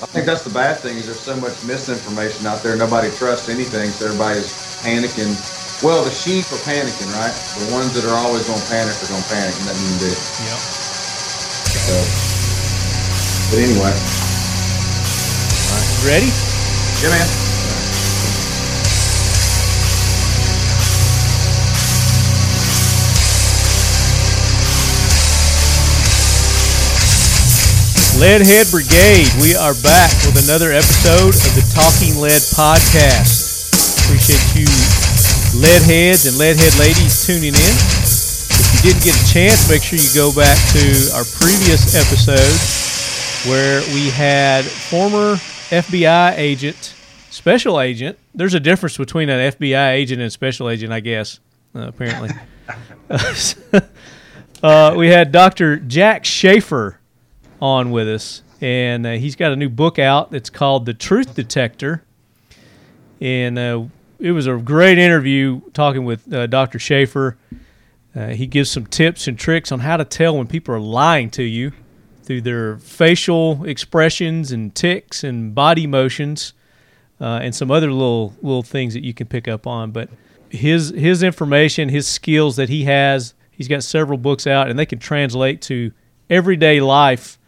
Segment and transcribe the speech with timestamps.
[0.00, 2.74] I think that's the bad thing is there's so much misinformation out there.
[2.74, 4.48] Nobody trusts anything, so everybody's
[4.80, 5.36] panicking.
[5.84, 7.36] Well, the sheep are panicking, right?
[7.60, 10.00] The ones that are always going to panic are going to panic, and that means
[10.00, 10.16] it.
[10.48, 10.60] Yep.
[11.84, 11.96] So,
[13.52, 13.92] but anyway,
[16.00, 16.32] Ready?
[17.04, 17.39] yeah, man.
[28.20, 34.04] Leadhead Brigade, we are back with another episode of the Talking Lead podcast.
[34.04, 34.68] Appreciate you,
[35.56, 37.74] Leadheads and Leadhead ladies, tuning in.
[37.80, 43.48] If you didn't get a chance, make sure you go back to our previous episode
[43.50, 45.36] where we had former
[45.72, 46.94] FBI agent,
[47.30, 48.18] special agent.
[48.34, 51.40] There's a difference between an FBI agent and special agent, I guess,
[51.74, 52.28] uh, apparently.
[54.62, 55.78] uh, we had Dr.
[55.78, 56.99] Jack Schaefer
[57.60, 61.34] on with us, and uh, he's got a new book out that's called The Truth
[61.34, 62.02] Detector.
[63.20, 63.84] And uh,
[64.18, 66.78] it was a great interview talking with uh, Dr.
[66.78, 67.36] Schaefer.
[68.14, 71.30] Uh, he gives some tips and tricks on how to tell when people are lying
[71.30, 71.72] to you
[72.22, 76.52] through their facial expressions and ticks and body motions,
[77.20, 79.90] uh, and some other little little things that you can pick up on.
[79.90, 80.08] But
[80.48, 84.86] his his information, his skills that he has, he's got several books out, and they
[84.86, 85.92] can translate to
[86.28, 87.38] everyday life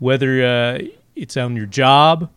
[0.00, 0.78] whether uh,
[1.14, 2.28] it's on your job,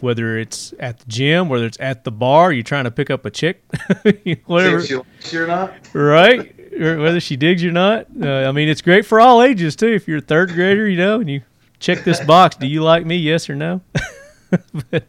[0.00, 3.26] whether it's at the gym, whether it's at the bar, you're trying to pick up
[3.26, 3.62] a chick,
[4.46, 5.74] whatever, See if she- You're not.
[5.92, 6.54] right?
[6.80, 8.06] Whether she digs you or not.
[8.20, 9.88] Uh, I mean, it's great for all ages too.
[9.88, 11.42] If you're a third grader, you know, and you
[11.80, 13.16] check this box, do you like me?
[13.16, 13.82] Yes or no?
[14.90, 15.04] but,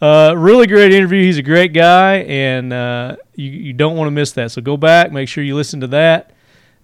[0.00, 1.22] uh, really great interview.
[1.24, 4.52] He's a great guy, and uh, you, you don't want to miss that.
[4.52, 6.30] So go back, make sure you listen to that.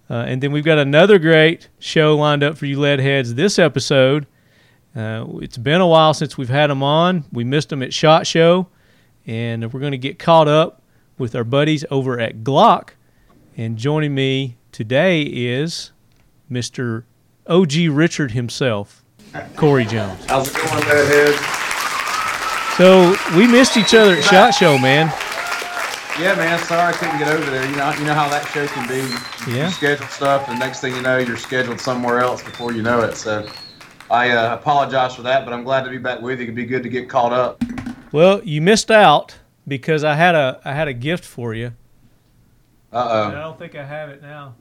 [0.09, 3.57] Uh, and then we've got another great show lined up for you lead heads this
[3.57, 4.27] episode.
[4.95, 7.25] Uh, it's been a while since we've had them on.
[7.31, 8.67] We missed them at SHOT Show,
[9.25, 10.81] and we're going to get caught up
[11.17, 12.89] with our buddies over at Glock.
[13.57, 15.91] And joining me today is
[16.51, 17.03] Mr.
[17.47, 19.03] OG Richard himself,
[19.55, 20.23] Corey Jones.
[20.25, 21.35] How's it going, Redhead?
[22.77, 25.11] So we missed each other at SHOT Show, man.
[26.19, 26.57] Yeah, man.
[26.59, 27.69] Sorry I couldn't get over there.
[27.69, 29.51] You know, you know how that show can be.
[29.51, 29.69] You Yeah.
[29.69, 33.15] schedule stuff, and next thing you know, you're scheduled somewhere else before you know it.
[33.17, 33.45] So,
[34.09, 36.43] I uh, apologize for that, but I'm glad to be back with you.
[36.45, 37.61] It'd be good to get caught up.
[38.13, 39.35] Well, you missed out
[39.67, 41.73] because I had a I had a gift for you.
[42.93, 43.27] Uh oh.
[43.27, 44.55] I don't think I have it now.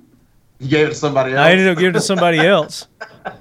[0.58, 1.40] You gave it to somebody else.
[1.40, 2.88] I ended up giving it to somebody else.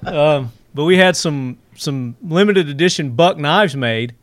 [0.04, 4.14] Um, but we had some some limited edition buck knives made,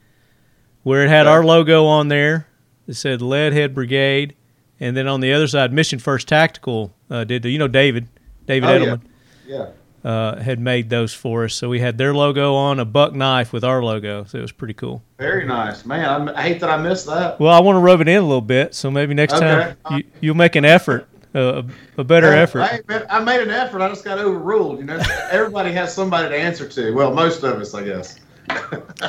[0.84, 2.47] where it had our logo on there.
[2.88, 4.36] It said Leadhead Brigade,
[4.80, 7.44] and then on the other side, Mission First Tactical uh, did.
[7.44, 8.08] the- You know David,
[8.47, 8.74] David Oh.
[8.80, 9.02] Edelman
[9.47, 9.66] Yeah.
[10.03, 11.53] uh, had made those for us.
[11.53, 14.24] So we had their logo on a buck knife with our logo.
[14.25, 15.03] So it was pretty cool.
[15.19, 16.30] Very nice, man.
[16.30, 17.40] I hate that I missed that.
[17.40, 19.75] Well, I want to rub it in a little bit, so maybe next Okay.
[19.86, 21.62] time you, you'll make an effort, uh,
[21.98, 22.62] a, a better Yeah, effort.
[22.62, 23.81] I, I made an effort.
[23.81, 24.80] I just got overruled.
[24.80, 25.00] You know,
[25.30, 26.92] everybody has somebody to answer to.
[26.94, 28.19] Well, most of us, I guess.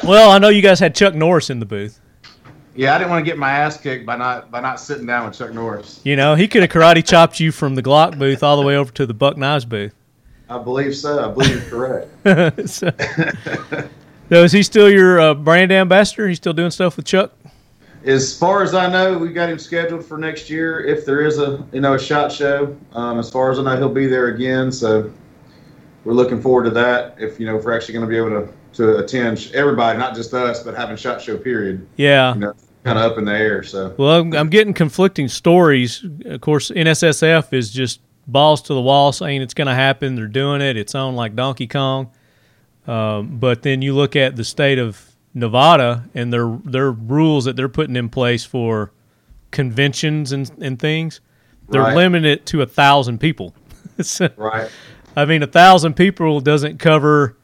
[0.05, 2.01] Well, I know you guys had Chuck Norris in the booth.
[2.75, 5.27] Yeah, I didn't want to get my ass kicked by not by not sitting down
[5.27, 6.01] with Chuck Norris.
[6.05, 8.77] You know, he could have karate chopped you from the Glock booth all the way
[8.77, 9.95] over to the Buck Knives booth.
[10.49, 11.29] I believe so.
[11.29, 12.69] I believe you're correct.
[12.69, 12.91] so,
[14.29, 16.29] so is he still your uh, brand ambassador?
[16.29, 17.33] He's still doing stuff with Chuck?
[18.05, 20.85] As far as I know, we got him scheduled for next year.
[20.85, 23.77] If there is a you know a shot show, um, as far as I know,
[23.77, 24.73] he'll be there again.
[24.73, 25.13] So
[26.05, 27.17] we're looking forward to that.
[27.19, 30.15] If you know if we're actually going to be able to to attend everybody, not
[30.15, 32.33] just us, but having shot show period, Yeah.
[32.35, 32.55] you know,
[32.85, 33.63] kind of up in the air.
[33.63, 36.05] So Well, I'm, I'm getting conflicting stories.
[36.25, 40.15] Of course, NSSF is just balls to the wall saying it's going to happen.
[40.17, 40.77] They're doing it.
[40.79, 42.11] It's on like Donkey Kong.
[42.87, 47.57] Um, but then you look at the state of Nevada and their their rules that
[47.57, 48.91] they're putting in place for
[49.51, 51.21] conventions and, and things.
[51.69, 51.95] They're Right.
[51.97, 53.55] limiting it to a thousand people.
[54.01, 54.71] So, right,
[55.17, 57.37] I mean, a thousand people doesn't cover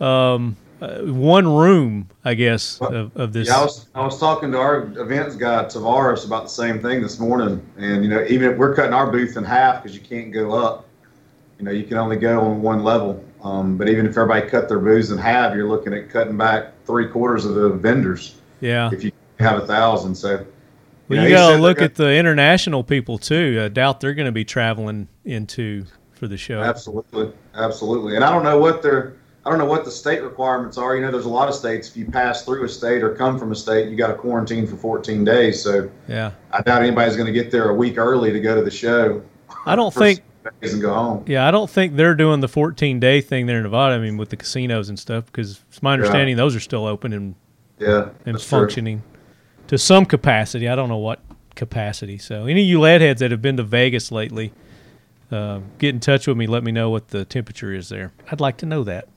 [0.00, 3.48] um, uh, one room, I guess, of, of this.
[3.48, 7.02] Yeah, I was I was talking to our events guy Tavares about the same thing
[7.02, 10.02] this morning, and you know even if we're cutting our booth in half because you
[10.02, 10.88] can't go up,
[11.58, 13.24] you know you can only go on one level.
[13.44, 16.72] Um, but even if everybody cut their booths in half, you're looking at cutting back
[16.84, 18.88] three quarters of the vendors yeah.
[18.92, 20.14] if you have a thousand.
[20.14, 20.46] So
[21.08, 23.60] Well, know, you got to look at the international people too.
[23.64, 25.86] I doubt they're going to be traveling into
[26.22, 26.62] for the show.
[26.62, 28.14] Absolutely, absolutely.
[28.14, 29.14] And I don't know what their
[29.44, 30.94] I don't know what the state requirements are.
[30.94, 31.88] You know, there's a lot of states.
[31.88, 34.64] If you pass through a state or come from a state, you got to quarantine
[34.68, 35.60] for 14 days.
[35.60, 38.62] So Yeah, I doubt anybody's going to get there a week early to go to
[38.62, 39.20] the show.
[39.66, 40.20] I don't think
[40.60, 41.24] days and go home.
[41.26, 43.96] Yeah, I don't think they're doing the 14 day thing there in Nevada.
[43.96, 47.12] I mean, with the casinos and stuff, because it's my understanding those are still open
[47.12, 47.34] and
[47.80, 48.60] Yeah, and that's true.
[48.60, 49.02] functioning
[49.66, 50.68] to some capacity.
[50.68, 51.18] I don't know what
[51.56, 52.16] capacity.
[52.18, 54.52] So, any of you lead heads that have been to Vegas lately,
[55.32, 56.46] uh, get in touch with me.
[56.46, 58.12] Let me know what the temperature is there.
[58.30, 59.08] I'd like to know that.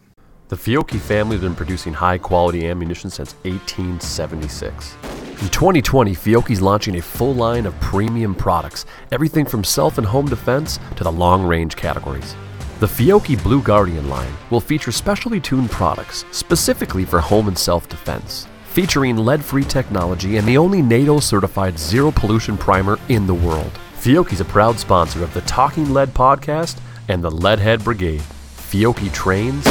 [0.47, 4.95] The Fiocchi family has been producing high quality ammunition since 1876.
[5.41, 10.27] In 2020, Fiocchi's launching a full line of premium products, everything from self and home
[10.27, 12.35] defense to the long range categories.
[12.79, 17.89] The Fiocchi Blue Guardian line will feature specially tuned products specifically for home and self
[17.89, 23.33] defense, featuring lead free technology and the only NATO certified zero pollution primer in the
[23.33, 23.79] world.
[24.06, 28.22] Fiocchi's a proud sponsor of the Talking Lead podcast and the Leadhead Brigade.
[28.22, 29.63] Fiocchi trains,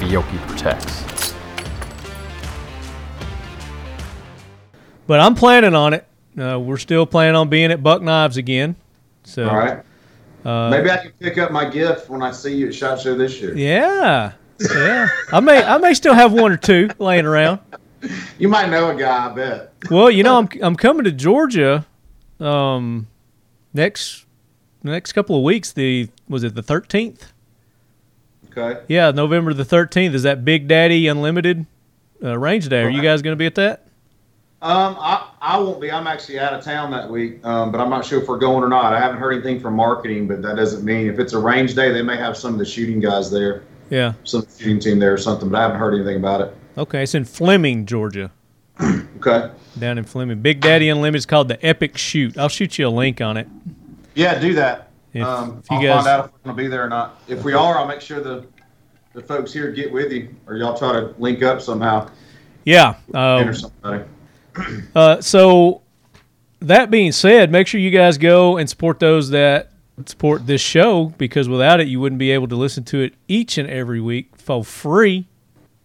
[0.00, 1.32] Fiocchi protects.
[5.06, 6.04] But I'm planning on it.
[6.36, 8.74] Uh, we're still planning on being at Buck Knives again.
[9.22, 9.84] So, All right.
[10.44, 13.14] uh, Maybe I can pick up my gift when I see you at Shot Show
[13.16, 13.56] this year.
[13.56, 14.32] yeah,
[14.74, 15.06] yeah.
[15.30, 17.60] I may, I may still have one or two laying around.
[18.40, 19.72] You might know a guy, I bet.
[19.88, 21.86] Well, you know, I'm I'm coming to Georgia,
[22.40, 23.06] um,
[23.74, 24.26] next
[24.82, 25.72] next couple of weeks.
[25.72, 27.28] The was it the 13th?
[28.56, 28.82] Okay.
[28.88, 31.66] Yeah, November the 13th is that Big Daddy Unlimited
[32.22, 32.82] uh, range day.
[32.82, 33.86] Are you guys going to be at that?
[34.60, 35.90] Um, I, I won't be.
[35.90, 38.62] I'm actually out of town that week, um, but I'm not sure if we're going
[38.62, 38.92] or not.
[38.92, 41.90] I haven't heard anything from marketing, but that doesn't mean if it's a range day,
[41.90, 44.12] they may have some of the shooting guys there, Yeah.
[44.22, 45.48] some shooting team there or something.
[45.48, 46.54] But I haven't heard anything about it.
[46.78, 48.30] Okay, it's in Fleming, Georgia.
[49.24, 49.50] Okay.
[49.78, 50.40] Down in Fleming.
[50.42, 52.36] Big Daddy Unlimited is called the Epic Shoot.
[52.36, 53.48] I'll shoot you a link on it.
[54.14, 54.90] Yeah, do that.
[55.14, 57.20] If- um, if you I'll guys- find out if we're gonna be there or not.
[57.28, 58.44] If we are, I'll make sure the
[59.14, 62.08] the folks here get with you, or y'all try to link up somehow.
[62.64, 62.94] Yeah.
[63.12, 64.04] Somebody.
[64.94, 65.82] uh, so
[66.60, 69.70] that being said, make sure you guys go and support those that
[70.06, 73.58] support this show because without it, you wouldn't be able to listen to it each
[73.58, 75.26] and every week for free.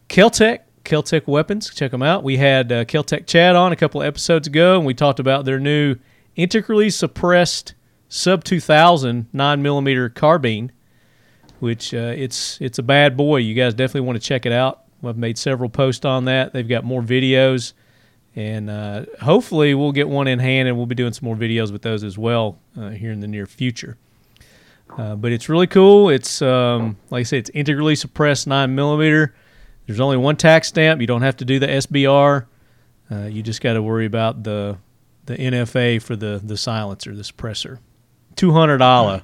[0.08, 2.24] Keltec, Keltec Weapons, check them out.
[2.24, 5.44] We had uh, Keltec Chad on a couple of episodes ago, and we talked about
[5.44, 5.98] their new
[6.38, 7.74] integrally suppressed
[8.08, 10.72] sub 2000 9 millimeter carbine,
[11.60, 13.38] which uh, it's it's a bad boy.
[13.38, 14.84] You guys definitely want to check it out.
[15.04, 16.54] I've made several posts on that.
[16.54, 17.74] They've got more videos,
[18.34, 21.70] and uh, hopefully we'll get one in hand, and we'll be doing some more videos
[21.70, 23.98] with those as well uh, here in the near future.
[24.98, 26.08] Uh, but it's really cool.
[26.10, 29.36] It's um, like I said, it's integrally suppressed nine millimeter.
[29.88, 31.02] There's only one tax stamp.
[31.02, 32.46] You don't have to do the SBR.
[33.10, 34.78] Uh, you just got to worry about the
[35.26, 37.80] the NFA for the the silencer, the suppressor.
[38.36, 39.24] Two hundred dollar.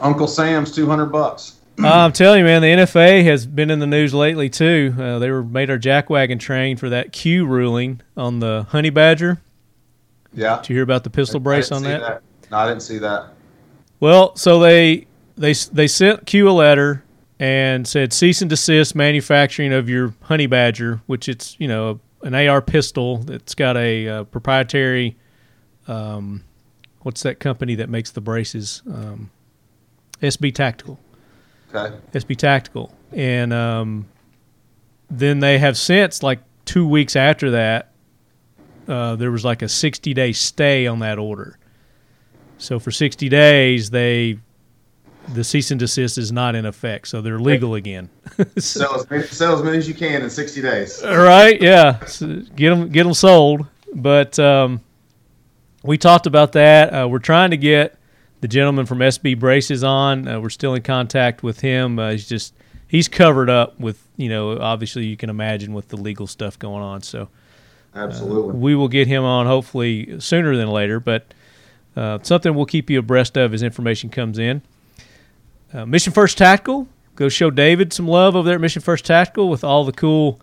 [0.00, 1.56] Uncle Sam's two hundred bucks.
[1.78, 4.94] I'm telling you, man, the NFA has been in the news lately too.
[4.98, 9.40] Uh, they were made our jackwagon train for that Q ruling on the honey badger.
[10.32, 10.56] Yeah.
[10.56, 12.22] Did you hear about the pistol brace on that?
[12.22, 13.28] see No, I didn't see that.
[14.00, 15.06] Well, so they
[15.36, 17.04] they they sent Q a letter
[17.40, 22.34] and said cease and desist manufacturing of your honey badger, which it's you know an
[22.34, 25.16] AR pistol that's got a uh, proprietary.
[25.86, 26.44] Um,
[27.02, 28.82] what's that company that makes the braces?
[28.86, 29.30] Um,
[30.20, 30.98] SB Tactical.
[31.72, 31.96] Okay.
[32.12, 34.06] SB Tactical, and um,
[35.10, 37.92] then they have since like two weeks after that,
[38.88, 41.58] uh, there was like a sixty day stay on that order.
[42.56, 44.38] So for sixty days, they
[45.34, 48.08] the cease and desist is not in effect, so they're legal again.
[48.58, 51.02] Sell as many, sell as many as you can in sixty days.
[51.02, 52.26] All right, yeah, so
[52.56, 53.66] get them get them sold.
[53.94, 54.80] But um,
[55.82, 56.92] we talked about that.
[56.92, 57.98] Uh, we're trying to get
[58.40, 60.28] the gentleman from SB Braces on.
[60.28, 61.98] Uh, we're still in contact with him.
[61.98, 62.54] Uh, he's just
[62.86, 66.82] he's covered up with you know obviously you can imagine with the legal stuff going
[66.82, 67.02] on.
[67.02, 67.28] So
[67.94, 68.54] Absolutely.
[68.54, 71.00] we will get him on hopefully sooner than later.
[71.00, 71.32] But
[71.96, 74.62] uh, something we'll keep you abreast of as information comes in.
[75.72, 76.88] Uh, Mission First Tactical.
[77.14, 80.40] Go show David some love over there at Mission First Tactical with all the cool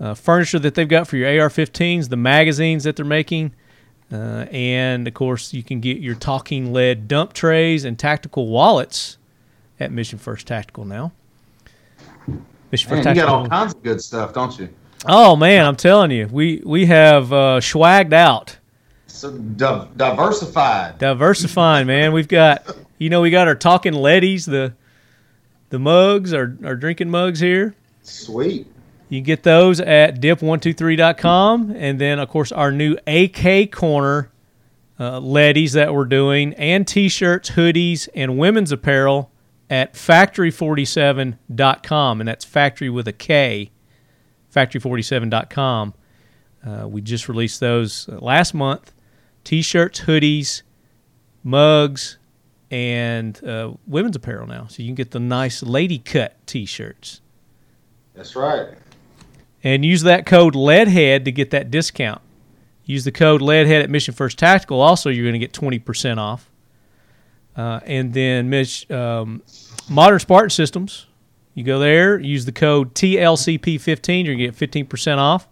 [0.00, 3.52] uh, furniture that they've got for your AR-15s, the magazines that they're making,
[4.12, 9.18] uh, and of course you can get your talking lead dump trays and tactical wallets
[9.80, 11.12] at Mission First Tactical now.
[12.72, 14.68] Mission Man, First you got all kinds of good stuff, don't you?
[15.06, 18.56] Oh man, I'm telling you, we we have uh, swagged out.
[19.06, 20.98] So di- diversified.
[20.98, 22.12] diversifying, man.
[22.12, 22.66] We've got,
[22.98, 24.74] you know, we got our talking leadies, the
[25.68, 27.74] the mugs, our, our drinking mugs here.
[28.02, 28.66] Sweet.
[29.08, 31.72] You can get those at dip123.com.
[31.76, 34.30] And then, of course, our new AK Corner
[34.98, 39.30] uh, leadies that we're doing, and t shirts, hoodies, and women's apparel
[39.68, 42.20] at faktory47.com.
[42.20, 43.70] And that's factory with a K,
[44.54, 45.92] faktory47.com.
[46.66, 48.92] Uh, we just released those uh, last month
[49.44, 50.62] t shirts, hoodies,
[51.44, 52.18] mugs,
[52.70, 54.66] and uh, women's apparel now.
[54.66, 57.20] So you can get the nice lady cut T-shirts.
[58.14, 58.68] That's right.
[59.62, 62.22] And use that code LEADHEAD to get that discount.
[62.84, 64.80] Use the code LEADHEAD at Mission First Tactical.
[64.80, 66.50] Also, you're going to get 20% off.
[67.56, 68.52] Uh, and then
[68.90, 69.42] um,
[69.88, 71.06] Modern Spartan Systems.
[71.54, 74.26] You go there, use the code TLCP15.
[74.26, 75.48] You're going to get 15% off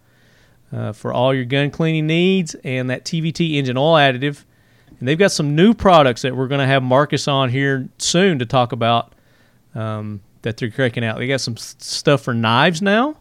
[0.71, 4.43] uh, for all your gun cleaning needs and that TVT engine oil additive.
[4.99, 8.39] And they've got some new products that we're going to have Marcus on here soon
[8.39, 9.13] to talk about
[9.73, 11.17] um, that they're cracking out.
[11.17, 13.17] They got some stuff for knives now,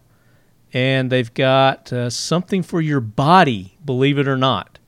[0.72, 4.78] and they've got uh, something for your body, believe it or not.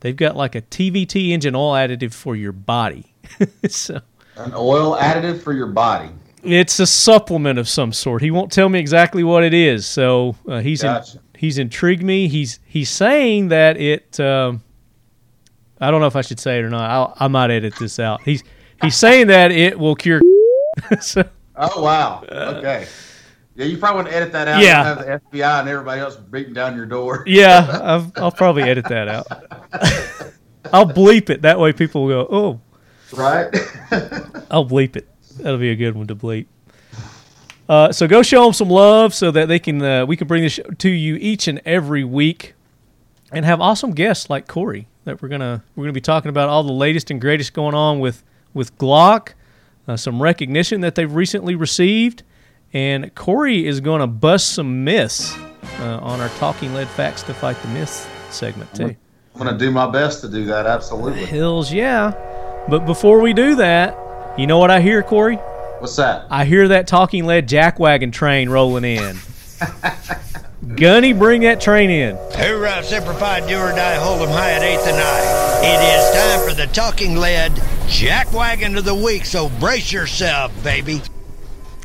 [0.00, 3.12] They've got like a TVT engine oil additive for your body.
[3.68, 4.00] so
[4.36, 6.10] an oil additive for your body.
[6.42, 8.22] It's a supplement of some sort.
[8.22, 11.18] He won't tell me exactly what it is, so uh, he's gotcha.
[11.18, 12.28] in, he's intrigued me.
[12.28, 14.18] He's he's saying that it.
[14.18, 14.62] Um,
[15.80, 16.90] I don't know if I should say it or not.
[16.90, 18.22] I'll, I might edit this out.
[18.22, 18.44] He's
[18.82, 20.20] he's saying that it will cure.
[21.00, 21.24] so,
[21.56, 22.22] oh wow!
[22.30, 22.86] Okay.
[23.56, 24.62] Yeah, you probably want to edit that out.
[24.62, 24.84] Yeah.
[24.84, 27.24] Have the FBI and everybody else beating down your door.
[27.26, 29.26] Yeah, I've, I'll probably edit that out.
[30.72, 31.42] I'll bleep it.
[31.42, 32.60] That way people will go, oh.
[33.16, 33.54] Right.
[34.50, 35.08] I'll bleep it.
[35.38, 36.46] That'll be a good one to bleep.
[37.68, 40.42] Uh, so go show them some love so that they can uh, we can bring
[40.42, 42.54] this to you each and every week,
[43.30, 46.62] and have awesome guests like Corey that we're gonna we're gonna be talking about all
[46.62, 48.22] the latest and greatest going on with
[48.54, 49.34] with Glock,
[49.86, 52.22] uh, some recognition that they've recently received,
[52.72, 55.36] and Corey is going to bust some myths
[55.80, 58.96] uh, on our Talking Lead Facts to Fight the Myths segment too.
[59.34, 60.66] I'm going to do my best to do that.
[60.66, 61.24] Absolutely.
[61.24, 62.12] Hills, yeah.
[62.68, 63.96] But before we do that,
[64.38, 65.36] you know what I hear, Corey?
[65.78, 66.26] What's that?
[66.30, 69.16] I hear that Talking Lead jackwagon train rolling in.
[70.76, 72.16] Gunny, bring that train in.
[72.34, 75.60] Hoorah, Semper Fi, do or die, hold 'em high at eighth and I.
[75.62, 77.52] It is time for the Talking Lead
[77.86, 81.02] Jackwagon of the Week, so brace yourself, baby.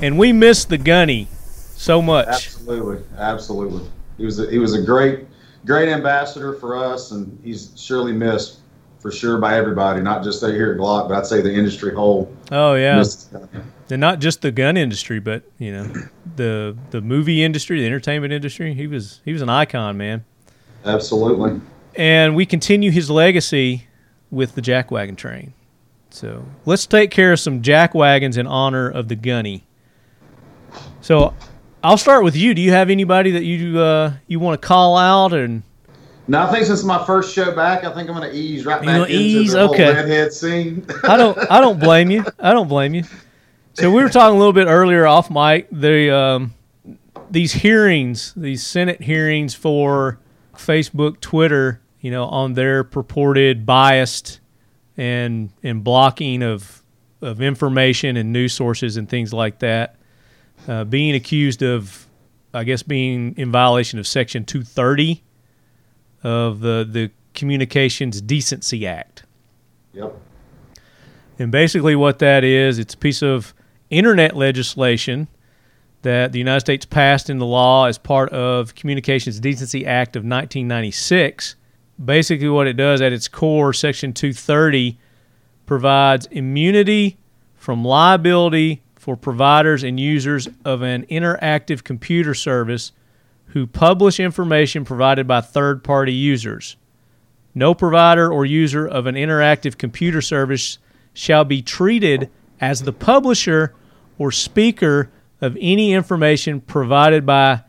[0.01, 1.27] And we miss the Gunny
[1.75, 2.27] so much.
[2.27, 3.89] Absolutely, absolutely.
[4.17, 5.25] He was a, he was a great
[5.65, 8.59] great ambassador for us, and he's surely missed
[8.99, 12.31] for sure by everybody, not just here at Glock, but I'd say the industry whole.
[12.51, 13.03] Oh yeah,
[13.89, 15.93] and not just the gun industry, but you know,
[16.35, 18.73] the the movie industry, the entertainment industry.
[18.73, 20.25] He was he was an icon, man.
[20.83, 21.61] Absolutely.
[21.95, 23.87] And we continue his legacy
[24.29, 25.53] with the jackwagon train.
[26.09, 29.65] So let's take care of some jackwagons in honor of the gunny.
[31.01, 31.33] So
[31.83, 32.53] I'll start with you.
[32.53, 35.63] Do you have anybody that you uh, you want to call out and
[36.27, 38.81] no, I think since my first show back, I think I'm going to ease right
[38.81, 39.51] you back into ease?
[39.51, 39.93] the okay.
[39.93, 40.83] redhead scene.
[41.03, 42.25] I don't, I don't blame you.
[42.39, 43.03] I don't blame you.
[43.75, 45.67] So we were talking a little bit earlier off mic.
[45.69, 46.53] The um,
[47.29, 50.17] these hearings, these Senate hearings for
[50.53, 54.39] Facebook, Twitter, you know, on their purported biased
[54.95, 56.83] and and blocking of
[57.21, 59.97] of information and news sources and things like that,
[60.69, 62.07] uh, being accused of,
[62.53, 65.21] I guess, being in violation of Section 230
[66.23, 69.25] of the the Communications Decency Act.
[69.91, 70.17] Yep.
[71.39, 73.53] And basically, what that is, it's a piece of
[73.97, 75.27] internet legislation
[76.01, 81.55] that the United States passed into law as part of Communications Decency Act of 1996.
[82.03, 84.99] Basically, what it does at its core, Section 230
[85.65, 87.17] provides immunity
[87.55, 92.91] from liability for providers and users of an interactive computer service
[93.47, 96.75] who publish information provided by third party users.
[97.55, 100.77] No provider or user of an interactive computer service
[101.13, 103.73] shall be treated as the publisher
[104.17, 107.61] or speaker of any information provided by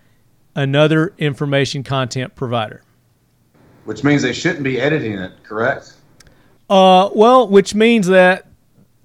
[0.55, 2.83] another information content provider.
[3.85, 5.93] Which means they shouldn't be editing it, correct?
[6.69, 8.47] Uh, well, which means that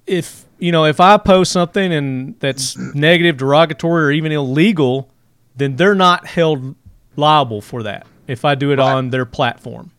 [0.06, 5.08] if you know if I post something and that's negative, derogatory, or even illegal,
[5.54, 6.74] then they're not held
[7.16, 8.92] liable for that if I do it right.
[8.92, 9.92] on their platform.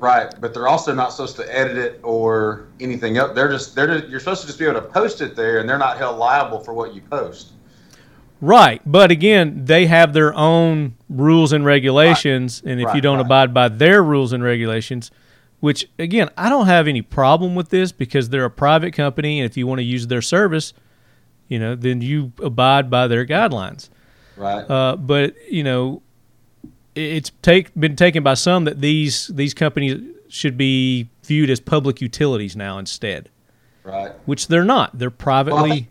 [0.00, 3.34] Right, but they're also not supposed to edit it or anything else.
[3.34, 5.68] They're just they're just, you're supposed to just be able to post it there, and
[5.68, 7.52] they're not held liable for what you post.
[8.40, 12.70] Right, but again, they have their own rules and regulations, right.
[12.70, 13.26] and if right, you don't right.
[13.26, 15.10] abide by their rules and regulations,
[15.58, 19.50] which again, I don't have any problem with this because they're a private company, and
[19.50, 20.72] if you want to use their service,
[21.48, 23.88] you know, then you abide by their guidelines.
[24.36, 24.70] Right.
[24.70, 26.02] Uh, but you know,
[26.98, 32.00] it's take been taken by some that these these companies should be viewed as public
[32.00, 33.28] utilities now instead.
[33.84, 34.12] Right.
[34.26, 34.98] Which they're not.
[34.98, 35.60] They're privately.
[35.60, 35.88] Well, I, think,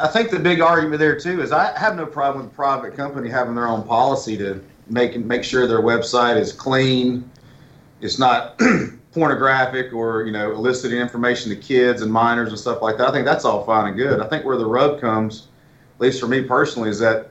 [0.00, 2.96] I think the big argument there too is I have no problem with a private
[2.96, 7.30] company having their own policy to make make sure their website is clean.
[8.00, 8.60] It's not
[9.12, 13.08] pornographic or you know eliciting information to kids and minors and stuff like that.
[13.08, 14.20] I think that's all fine and good.
[14.20, 15.48] I think where the rub comes,
[15.96, 17.30] at least for me personally, is that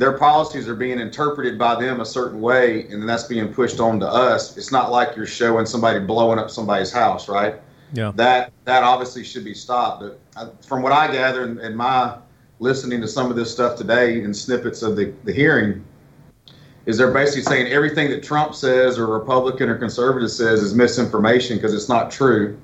[0.00, 3.80] their policies are being interpreted by them a certain way, and then that's being pushed
[3.80, 4.56] on to us.
[4.56, 7.56] It's not like you're showing somebody blowing up somebody's house, right?
[7.92, 8.10] Yeah.
[8.16, 10.00] That that obviously should be stopped.
[10.00, 12.16] But I, from what I gather in, in my
[12.60, 15.84] listening to some of this stuff today in snippets of the, the hearing,
[16.86, 21.58] is they're basically saying everything that Trump says or Republican or conservative says is misinformation
[21.58, 22.58] because it's not true.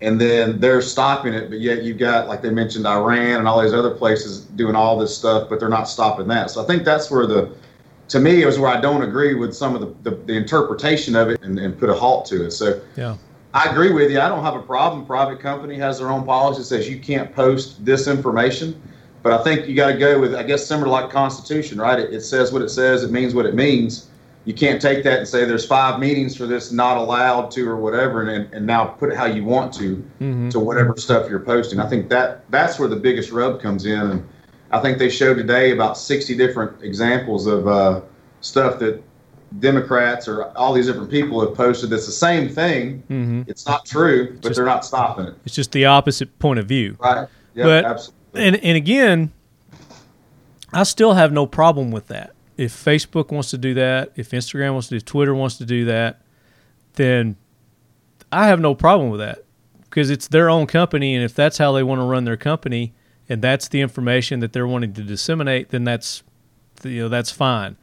[0.00, 3.62] And then they're stopping it, but yet you've got, like they mentioned, Iran and all
[3.62, 6.50] these other places doing all this stuff, but they're not stopping that.
[6.50, 7.54] So I think that's where the,
[8.08, 11.14] to me, it was where I don't agree with some of the, the, the interpretation
[11.14, 12.50] of it and, and put a halt to it.
[12.50, 13.16] So Yeah.
[13.54, 14.20] I agree with you.
[14.20, 15.06] I don't have a problem.
[15.06, 18.82] Private company has their own policy that says you can't post this information.
[19.22, 22.00] But I think you got to go with, I guess, similar like Constitution, right?
[22.00, 23.04] It, it says what it says.
[23.04, 24.08] It means what it means.
[24.46, 27.76] You can't take that and say there's five meetings for this, not allowed to, or
[27.76, 30.50] whatever, and, and now put it how you want to Mhm.
[30.50, 31.80] to whatever stuff you're posting.
[31.80, 33.98] I think that that's where the biggest rub comes in.
[33.98, 34.28] And
[34.70, 38.00] I think they showed today about 60 different examples of uh,
[38.42, 39.02] stuff that
[39.60, 43.02] Democrats or all these different people have posted that's the same thing.
[43.08, 45.34] hmm It's not true, but Just- they're not stopping it.
[45.46, 46.96] It's just the opposite point of view.
[46.98, 47.28] Right.
[47.54, 48.14] Yeah, absolutely.
[48.34, 49.32] And and again,
[50.72, 52.33] I still have no problem with that.
[52.56, 55.84] If Facebook wants to do that, if Instagram wants to do, Twitter wants to do
[55.86, 56.22] that,
[56.94, 57.36] then
[58.30, 59.44] I have no problem with that
[59.94, 62.94] because it's their own company, and if that's how they want to run their company,
[63.28, 66.24] and that's the information that they're wanting to disseminate, then that's
[66.82, 67.76] you know that's fine.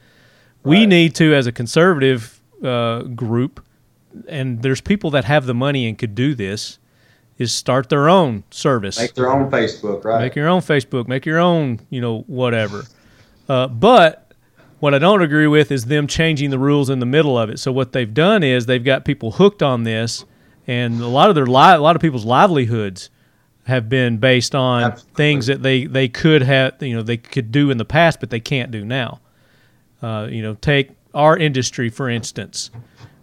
[0.63, 3.65] We need to, as a conservative uh, group,
[4.27, 6.77] and there's people that have the money and could do this,
[7.37, 8.99] is start their own service.
[8.99, 10.21] Make their own Facebook, right?
[10.21, 11.07] Make your own Facebook.
[11.07, 12.83] Make your own, you know, whatever.
[13.49, 14.20] Uh, but
[14.81, 17.59] what I don't agree with is them changing the rules in the middle of it.
[17.59, 20.25] So what they've done is they've got people hooked on this,
[20.65, 23.11] and a lot of their li- a lot of people's livelihoods
[23.65, 25.15] have been based on Absolutely.
[25.15, 28.31] things that they they could have, you know, they could do in the past, but
[28.31, 29.21] they can't do now.
[30.01, 32.71] Uh, you know, take our industry for instance.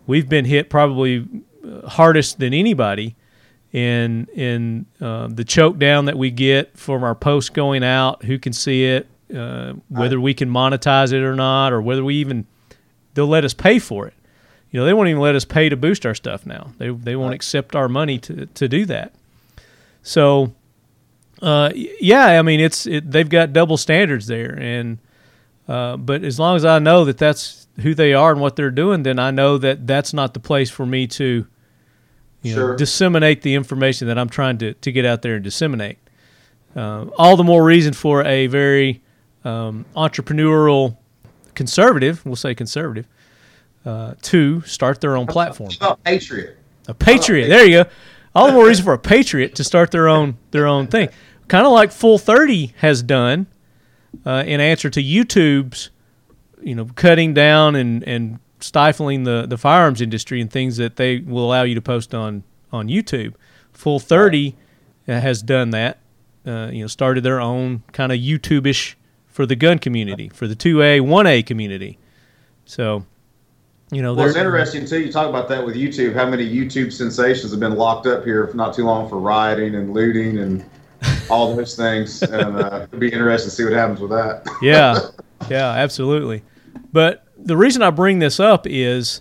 [0.07, 1.27] We've been hit probably
[1.66, 3.16] uh, hardest than anybody
[3.73, 8.38] in in uh, the choke down that we get from our posts going out, who
[8.38, 12.47] can see it, uh, whether we can monetize it or not, or whether we even
[13.14, 14.14] they'll let us pay for it.
[14.71, 16.73] You know, they won't even let us pay to boost our stuff now.
[16.79, 17.35] They they won't Right.
[17.37, 19.12] accept our money to to do that.
[20.03, 20.55] So,
[21.43, 24.99] uh, yeah, I mean, it's it, they've got double standards there, and
[25.69, 28.71] uh, but as long as I know that that's who they are and what they're
[28.71, 31.47] doing, then I know that that's not the place for me to
[32.43, 32.77] you know, Sure.
[32.77, 35.99] disseminate the information that I'm trying to, to get out there and disseminate.
[36.77, 39.03] Uh, all the more reason for a very
[39.44, 40.96] um, entrepreneurial
[41.55, 43.07] conservative, we'll say conservative,
[43.85, 45.70] uh, to start their own platform.
[46.05, 46.57] Patriot?
[46.88, 47.48] A patriot.
[47.48, 47.90] There you go.
[48.35, 51.09] All the more reason for a patriot to start their own their own thing.
[51.48, 53.46] Kind of like Full Thirty has done
[54.27, 55.90] uh, in answer to YouTube's,
[56.62, 61.20] you know, cutting down and, and stifling the, the firearms industry and things that they
[61.20, 63.35] will allow you to post on on YouTube.
[63.72, 64.55] Full Thirty
[65.07, 65.98] has done that.
[66.46, 68.96] Uh, you know, started their own kind of YouTube-ish
[69.38, 71.96] for the gun community, for the two A, one A community.
[72.64, 73.07] So,
[73.92, 75.01] you know, Well, it's interesting too.
[75.01, 76.12] You talk about that with YouTube.
[76.12, 79.77] How many YouTube sensations have been locked up here for not too long for rioting
[79.77, 80.64] and looting and
[81.31, 82.20] all those things?
[82.20, 84.44] And uh, it'd be interesting to see what happens with that.
[84.61, 84.98] yeah,
[85.48, 86.42] yeah, absolutely.
[86.92, 89.20] But the reason I bring this up is,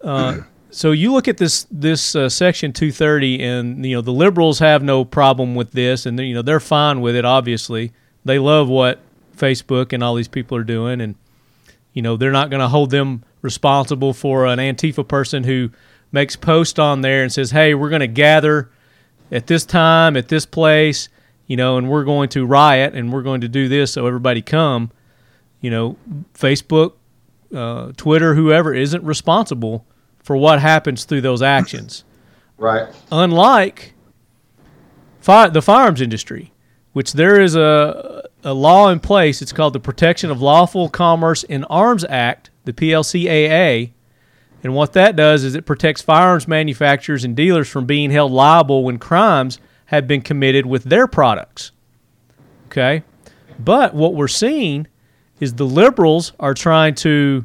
[0.00, 0.38] uh,
[0.70, 4.82] so you look at this this uh, section 230, and you know the liberals have
[4.82, 7.26] no problem with this, and you know they're fine with it.
[7.26, 7.92] Obviously,
[8.24, 8.98] they love what
[9.42, 11.16] Facebook and all these people are doing, and
[11.92, 15.70] you know they're not going to hold them responsible for an Antifa person who
[16.12, 18.70] makes post on there and says, "Hey, we're going to gather
[19.30, 21.08] at this time at this place."
[21.48, 24.40] You know, and we're going to riot and we're going to do this so everybody
[24.40, 24.90] come
[25.62, 25.96] you know,
[26.34, 26.94] Facebook,
[27.54, 29.86] uh, Twitter, whoever isn't responsible
[30.22, 32.04] for what happens through those actions.
[32.58, 32.88] Right.
[33.10, 33.94] Unlike
[35.22, 36.51] the firearms industry,
[36.92, 39.40] which there is a, a law in place.
[39.42, 43.92] It's called the Protection of Lawful Commerce in Arms Act, the PLCAA.
[44.62, 48.84] And what that does is it protects firearms manufacturers and dealers from being held liable
[48.84, 51.72] when crimes have been committed with their products.
[52.66, 53.02] Okay?
[53.58, 54.86] But what we're seeing
[55.40, 57.44] is the liberals are trying to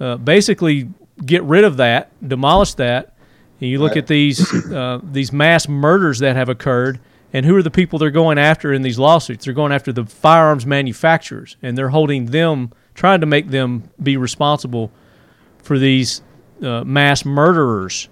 [0.00, 0.88] uh, basically
[1.24, 3.14] get rid of that, demolish that.
[3.60, 3.98] And you look Right.
[3.98, 6.98] at these uh, these mass murders that have occurred,
[7.34, 9.44] and who are the people they're going after in these lawsuits?
[9.44, 14.16] They're going after the firearms manufacturers, and they're holding them, trying to make them be
[14.16, 14.92] responsible
[15.58, 16.22] for these
[16.62, 18.08] uh, mass murderers.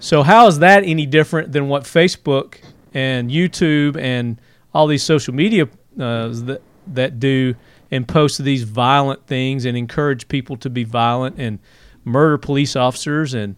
[0.00, 2.56] So how is that any different than what Facebook
[2.92, 4.40] and YouTube and
[4.74, 5.68] all these social media
[5.98, 7.54] uh, that that do
[7.90, 11.60] and post these violent things and encourage people to be violent and
[12.04, 13.54] murder police officers and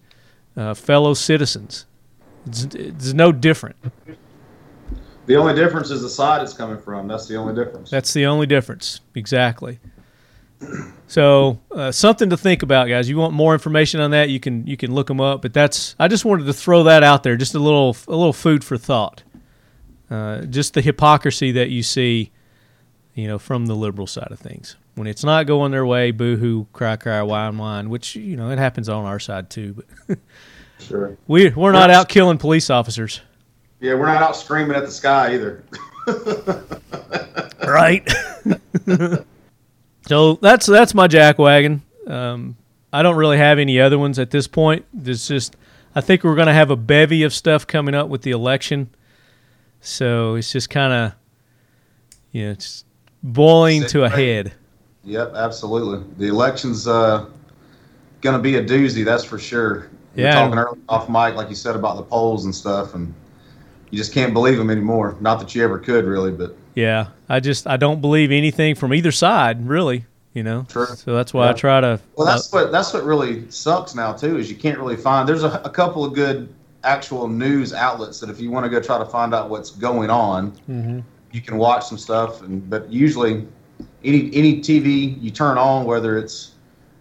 [0.57, 1.87] uh, fellow citizens?
[2.47, 3.77] It's, it's no different.
[5.31, 7.07] The only difference is the side it's coming from.
[7.07, 7.89] That's the only difference.
[7.89, 9.01] That's the only difference.
[9.15, 9.79] Exactly.
[11.07, 13.09] So uh, something to think about, guys.
[13.09, 14.29] You want more information on that?
[14.29, 15.43] You can you can look them up.
[15.43, 18.33] But that's I just wanted to throw that out there, just a little a little
[18.33, 19.25] food for thought.
[20.09, 22.31] Uh, just the hypocrisy that you see,
[23.15, 24.77] you know, from the liberal side of things.
[24.95, 27.91] When it's not going their way, boo hoo, cry cry, whine whine.
[27.91, 29.83] Which you know it happens on our side too.
[30.07, 30.19] But
[30.79, 31.17] Sure.
[31.27, 33.21] we we're not out killing police officers,
[33.81, 35.65] Yeah, we're not out screaming at the sky either.
[37.67, 38.07] right?
[40.07, 41.83] so that's that's my jack wagon.
[42.07, 42.57] Um,
[42.93, 44.85] I don't really have any other ones at this point.
[45.05, 45.57] It's just
[45.95, 48.91] I think we're going to have a bevy of stuff coming up with the election.
[49.81, 51.13] So it's just kind of
[52.33, 52.85] you know it's
[53.23, 54.53] boiling to a head.
[55.05, 56.05] Yep, absolutely.
[56.19, 57.27] The election's uh,
[58.21, 59.89] going to be a doozy, that's for sure.
[60.15, 60.33] Were Yeah.
[60.35, 63.15] talking earlier off mic, like you said about the polls and stuff, and
[63.91, 65.17] you just can't believe them anymore.
[65.21, 68.95] Not that you ever could, really, but Yeah, I just I don't believe anything from
[68.95, 70.05] either side, really.
[70.33, 70.87] You know, True.
[70.87, 71.99] so that's why I try to.
[72.17, 74.39] well, that's what that's what really sucks now too.
[74.39, 75.29] Is you can't really find.
[75.29, 76.49] There's a, a couple of good
[76.85, 80.09] actual news outlets that if you want to go try to find out what's going
[80.09, 81.03] on, Mhm.
[81.33, 82.43] you can watch some stuff.
[82.43, 83.45] And but usually,
[84.05, 86.53] any any TV you turn on, whether it's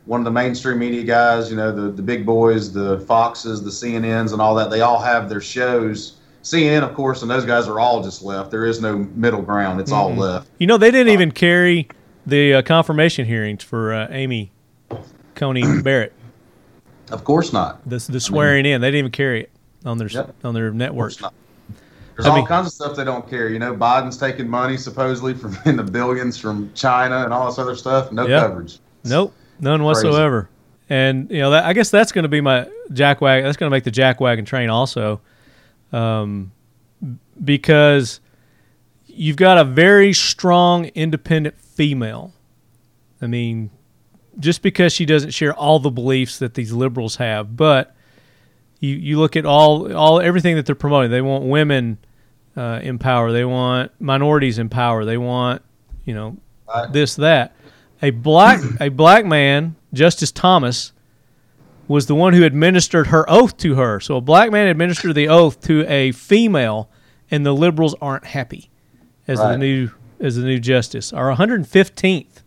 [0.05, 3.69] one of the mainstream media guys, you know, the the big boys, the Foxes, the
[3.69, 6.13] CNNs, and all that, they all have their shows.
[6.51, 8.51] CNN, of course, and those guys are all just left.
[8.51, 9.79] There is no middle ground.
[9.79, 10.49] It's all left.
[10.57, 11.87] You know, they didn't even carry
[12.25, 14.51] the uh, confirmation hearings for uh, Amy
[15.35, 16.13] Coney Barrett.
[17.11, 17.87] Of course not.
[17.89, 19.51] The the swearing in, they didn't even carry it
[19.85, 20.35] on their Yep.
[20.43, 21.13] on their network.
[21.13, 23.49] There's I all mean- kinds of stuff they don't care.
[23.49, 27.57] You know, Biden's taking money supposedly from in the billions from China and all this
[27.57, 28.11] other stuff.
[28.11, 28.41] No Yeah.
[28.41, 28.79] coverage.
[29.05, 30.49] Nope, none whatsoever.
[30.89, 33.45] And you know, that, I guess that's going to be my jack wagon.
[33.45, 35.21] That's going to make the jack wagon train also,
[35.91, 36.51] um,
[37.43, 38.19] because
[39.05, 42.33] you've got a very strong, independent female.
[43.21, 43.69] I mean,
[44.39, 47.95] just because she doesn't share all the beliefs that these liberals have, but
[48.79, 51.11] you you look at all all everything that they're promoting.
[51.11, 51.97] They want women
[52.55, 53.31] uh, in power.
[53.31, 55.05] They want minorities in power.
[55.05, 55.61] They want
[56.05, 56.37] you know
[56.91, 57.55] this that.
[58.01, 60.93] A black a black man, Justice Thomas,
[61.89, 63.99] was the one who administered her oath to her.
[63.99, 66.89] So a black man administered the oath to a female,
[67.29, 68.69] and the liberals aren't happy
[69.27, 69.89] as the new
[70.21, 71.11] as the new justice.
[71.11, 72.43] Our 115th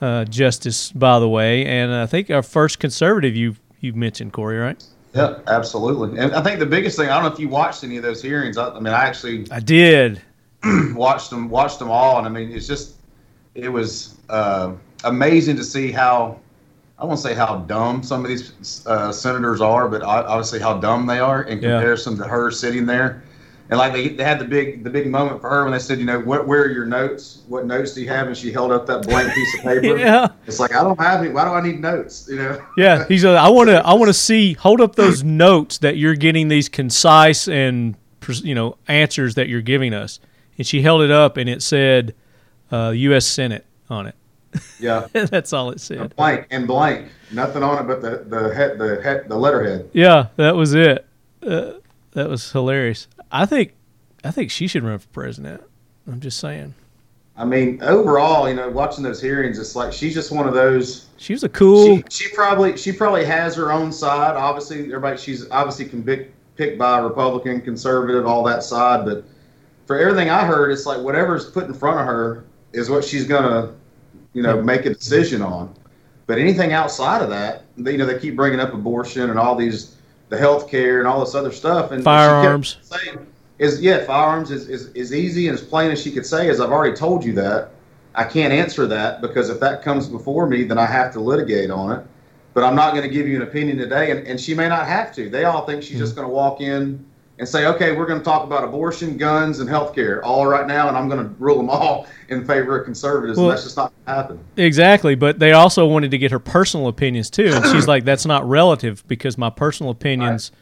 [0.00, 4.56] uh, justice, by the way, and I think our first conservative you you mentioned Corey,
[4.56, 4.82] right?
[5.14, 6.18] Yeah, absolutely.
[6.18, 8.22] And I think the biggest thing I don't know if you watched any of those
[8.22, 8.56] hearings.
[8.56, 10.22] I, I mean, I actually I did.
[10.94, 12.94] watched them watched them all, and I mean, it's just
[13.54, 14.72] it was uh,
[15.04, 16.40] amazing to see how
[17.02, 21.04] I won't say how dumb some of these uh, senators are, but obviously how dumb
[21.04, 21.72] they are in Yeah.
[21.72, 23.24] comparison to her sitting there.
[23.70, 25.98] And like they, they had the big the big moment for her when they said,
[25.98, 27.40] you know, what where are your notes?
[27.48, 28.28] What notes do you have?
[28.28, 29.96] And she held up that blank piece of paper.
[29.98, 30.28] Yeah.
[30.46, 31.30] It's like I don't have any.
[31.30, 32.28] Why do I need notes?
[32.30, 32.62] You know.
[32.76, 33.24] Yeah, he's.
[33.24, 33.84] A, I want to.
[33.84, 34.52] I want to see.
[34.54, 37.96] Hold up those notes that you're getting these concise and
[38.44, 40.20] you know answers that you're giving us.
[40.58, 42.14] And she held it up, and it said
[42.70, 43.24] uh, U.S.
[43.26, 44.14] Senate on it.
[44.78, 45.06] Yeah.
[45.12, 46.14] That's all it said.
[46.16, 47.08] Blank and blank.
[47.30, 49.88] Nothing on it but the the head the head the letterhead.
[49.92, 51.06] Yeah, that was it.
[51.42, 51.74] Uh,
[52.12, 53.08] that was hilarious.
[53.30, 53.74] I think.
[54.24, 55.62] I think she should run for president.
[56.06, 56.74] I'm just saying.
[57.36, 61.06] I mean, overall, you know, watching those hearings, it's like she's just one of those.
[61.16, 61.96] She was a cool.
[61.96, 64.36] She, she probably she probably has her own side.
[64.36, 69.04] Obviously, everybody she's obviously can pick picked by Republican, conservative, all that side.
[69.04, 69.24] But
[69.86, 73.26] for everything I heard, it's like whatever's put in front of her is what she's
[73.26, 73.74] gonna,
[74.34, 75.74] you know, make a decision on.
[76.26, 79.96] But anything outside of that, you know, they keep bringing up abortion and all these,
[80.28, 81.90] the health care and all this other stuff.
[81.90, 82.78] And Firearms.
[82.82, 83.26] saying,
[83.58, 86.60] is yeah, firearms is, is, is easy and as plain as she could say is
[86.60, 87.70] I've already told you that.
[88.14, 91.70] I can't answer that because if that comes before me, then I have to litigate
[91.70, 92.06] on it.
[92.54, 94.86] But I'm not going to give you an opinion today, and, and she may not
[94.86, 95.30] have to.
[95.30, 96.00] They all think she's mm-hmm.
[96.00, 97.02] just going to walk in
[97.42, 100.64] and say, okay, we're going to talk about abortion, guns, and health care all right
[100.64, 103.36] now, and I'm going to rule them all in favor of conservatives.
[103.36, 104.38] Well- that's just not going to happen.
[104.56, 108.24] Exactly, but they also wanted to get her personal opinions too, and she's like, "That's
[108.24, 110.52] not relative because my personal opinions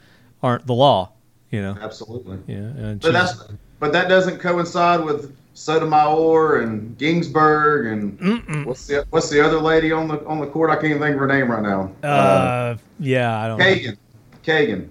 [0.43, 1.12] aren't the law."
[1.51, 1.77] You know.
[1.79, 2.38] Absolutely.
[2.47, 2.95] Yeah.
[3.03, 3.45] But that's
[3.79, 9.93] but that doesn't coincide with Sotomayor and Ginsburg and what's the what's the other lady
[9.93, 10.71] on the on the court?
[10.71, 11.93] I can't even think of her name right now.
[12.09, 13.59] uh, yeah, I don't.
[13.59, 13.64] know.
[13.66, 13.97] Kagan.
[14.45, 14.88] Kagan.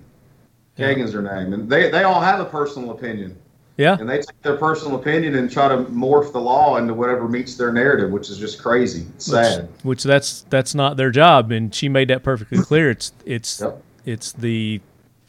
[0.79, 0.97] Kagan.
[0.97, 3.35] Kagan's their name, and they they all have a personal opinion,
[3.77, 3.97] Yeah.
[3.99, 7.55] and they take their personal opinion and try to morph the law into whatever meets
[7.55, 9.67] their narrative, which is just crazy, It's sad.
[9.83, 12.89] Which that's that's not their job, and she made that perfectly clear.
[12.89, 13.81] It's it's Yep.
[14.05, 14.81] it's the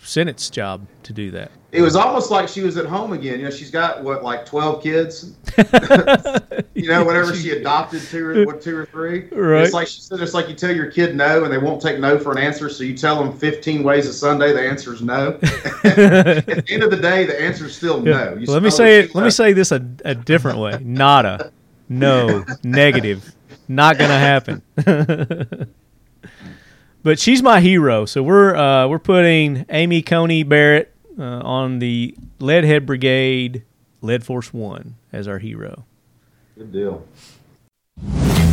[0.02, 1.50] Senate's job to do that.
[1.72, 3.38] It was almost like she was at home again.
[3.38, 5.34] You know, she's got what like twelve kids.
[6.74, 9.28] you know, whenever she adopted two or what two or three.
[9.30, 9.62] Right.
[9.62, 10.20] It's like she said.
[10.20, 12.68] It's like you tell your kid no, and they won't take no for an answer.
[12.68, 14.52] So you tell them fifteen ways a Sunday.
[14.52, 15.38] The answer is no.
[15.84, 18.34] At the end of the day, the answer is still no.
[18.34, 19.14] You let me say it.
[19.14, 20.76] Let me say this a, a different way.
[20.82, 21.52] Nada,
[21.88, 23.32] no, negative,
[23.68, 24.62] not gonna happen.
[27.02, 32.14] But she's my hero, so we're uh, we're putting Amy Coney Barrett uh, on the
[32.38, 33.64] Leadhead Brigade,
[34.00, 35.84] Lead Force One, as our hero.
[36.56, 37.06] Good deal.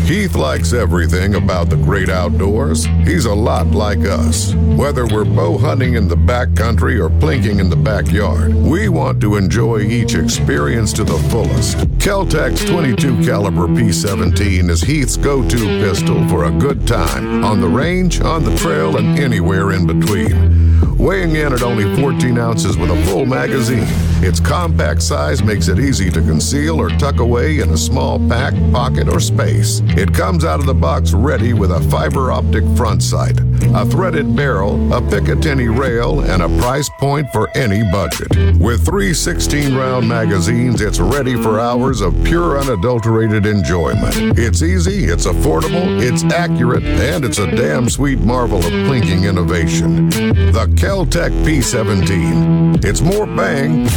[0.07, 2.85] Keith likes everything about the great outdoors.
[3.03, 4.53] He's a lot like us.
[4.53, 9.35] Whether we're bow hunting in the backcountry or plinking in the backyard, we want to
[9.35, 11.79] enjoy each experience to the fullest.
[11.99, 18.21] Keltec's 22 caliber P17 is Heath's go-to pistol for a good time on the range,
[18.21, 20.97] on the trail, and anywhere in between.
[20.97, 23.85] Weighing in at only 14 ounces with a full magazine,
[24.19, 28.53] its compact size makes it easy to conceal or tuck away in a small pack,
[28.71, 29.81] pocket, or space.
[29.89, 33.39] It comes out of the box ready with a fiber optic front sight,
[33.75, 38.35] a threaded barrel, a Picatinny rail, and a price point for any budget.
[38.57, 44.39] With three 16 round magazines, it's ready for hours of pure unadulterated enjoyment.
[44.39, 50.09] It's easy, it's affordable, it's accurate, and it's a damn sweet marvel of plinking innovation.
[50.09, 52.83] The Keltec P17.
[52.83, 53.87] It's more bang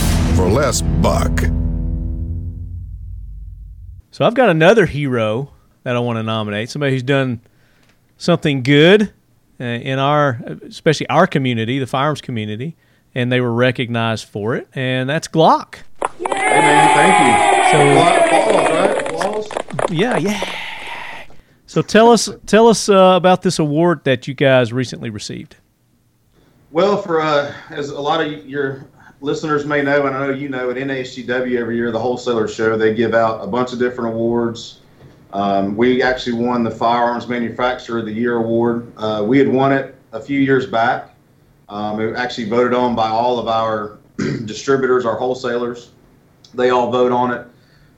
[0.40, 1.38] for less buck.
[4.11, 6.70] So I've got another hero that I want to nominate.
[6.70, 7.42] Somebody who's done
[8.16, 9.12] something good
[9.61, 12.74] uh, in our, especially our community, the firearms community,
[13.14, 14.66] and they were recognized for it.
[14.72, 15.81] And that's Glock.
[16.18, 17.70] Hey man, thank you.
[17.70, 19.07] So- a lot of applause, right?
[19.12, 19.48] Applause.
[19.90, 21.37] Yeah, yeah.
[21.66, 25.57] So tell us, tell us uh, about this award that you guys recently received.
[26.70, 28.87] Well, for uh, as a lot of your
[29.20, 32.76] listeners may know, and I know you know, at NASGW every year, the wholesaler show,
[32.76, 34.80] they give out a bunch of different awards.
[35.33, 38.90] Um, we actually won the Firearms Manufacturer of the Year award.
[38.96, 41.14] Uh, we had won it a few years back.
[41.68, 43.98] Um, it was actually voted on by all of our
[44.44, 45.90] distributors, our wholesalers.
[46.54, 47.46] They all vote on it.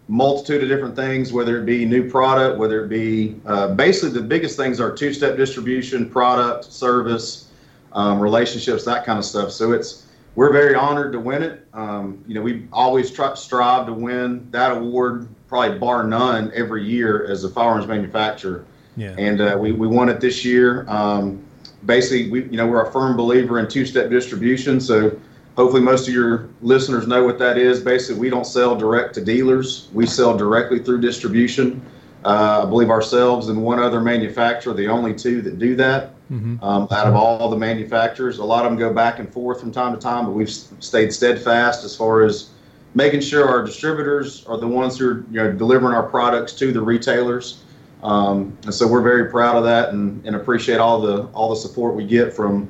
[0.09, 4.27] Multitude of different things, whether it be new product, whether it be uh, basically the
[4.27, 7.49] biggest things are two-step distribution, product, service,
[7.93, 9.51] um, relationships, that kind of stuff.
[9.53, 10.02] So it's
[10.35, 11.67] we're very honored to win it.
[11.73, 16.85] Um, you know, we always try, strive to win that award, probably bar none, every
[16.85, 18.65] year as a firearms manufacturer.
[18.97, 19.15] Yeah.
[19.19, 20.89] And uh, we, we won it this year.
[20.89, 21.45] Um,
[21.87, 24.81] basically, we you know we're a firm believer in two-step distribution.
[24.81, 25.19] So
[25.57, 27.81] hopefully most of your listeners know what that is.
[27.81, 29.89] Basically, we don't sell direct to dealers.
[29.93, 31.83] We sell directly through distribution.
[32.25, 36.65] Uh, I believe ourselves and one other manufacturer, the only two that do that Mm-hmm.
[36.65, 38.39] um, out of all the manufacturers.
[38.39, 41.13] A lot of them go back and forth from time to time, but we've stayed
[41.13, 42.49] steadfast as far as
[42.95, 46.73] making sure our distributors are the ones who are you know delivering our products to
[46.73, 47.65] the retailers.
[48.03, 51.57] Um, and so we're very proud of that and, and appreciate all the all the
[51.57, 52.67] support we get from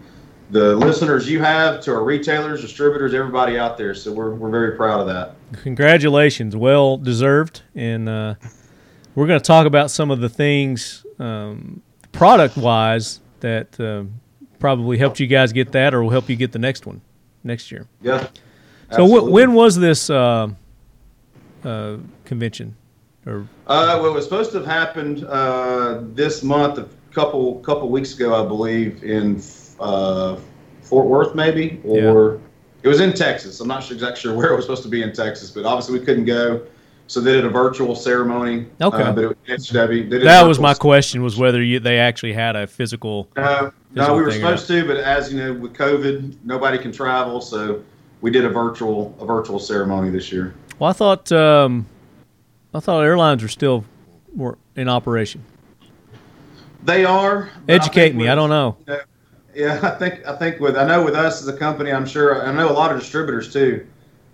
[0.51, 3.95] the listeners you have to our retailers, distributors, everybody out there.
[3.95, 5.37] So we're, we're very proud of that.
[5.63, 7.63] Congratulations, well deserved.
[7.77, 8.35] And uh,
[9.15, 14.21] we're going to talk about some of the things um, product wise that um
[14.59, 17.01] probably helped you guys get that, or will help you get the next one
[17.43, 17.89] next year.
[18.01, 18.29] Yeah.
[18.93, 20.51] So wh- when was this uh,
[21.65, 22.77] uh, convention?
[23.27, 27.89] Or Uh, well, it was supposed to have happened uh, this month, a couple couple
[27.89, 29.43] weeks ago, I believe, in
[29.81, 30.37] uh,
[30.83, 32.41] Fort Worth, maybe, or
[32.85, 33.61] it was in Texas.
[33.61, 35.99] I'm not sure exactly sure where it was supposed to be in Texas, but obviously
[35.99, 36.63] we couldn't go,
[37.07, 38.67] so they did a virtual ceremony.
[38.81, 39.03] Okay.
[39.03, 39.89] uh, but it was NCW.
[39.89, 43.29] They did a that was my question: was whether you, they actually had a physical.
[43.37, 47.41] No, no, we were supposed to, but as you know, with COVID, nobody can travel,
[47.41, 47.83] so
[48.21, 50.55] we did a virtual a virtual ceremony this year.
[50.79, 51.87] Well, I thought um,
[52.75, 53.85] I thought airlines were still
[54.35, 55.45] were in operation.
[56.85, 57.51] They are.
[57.67, 58.29] but I Educate me.
[58.29, 58.77] I don't know.
[59.55, 62.47] Yeah, I think I think with I know with us as a company, I'm sure
[62.47, 63.87] I know a lot of distributors too.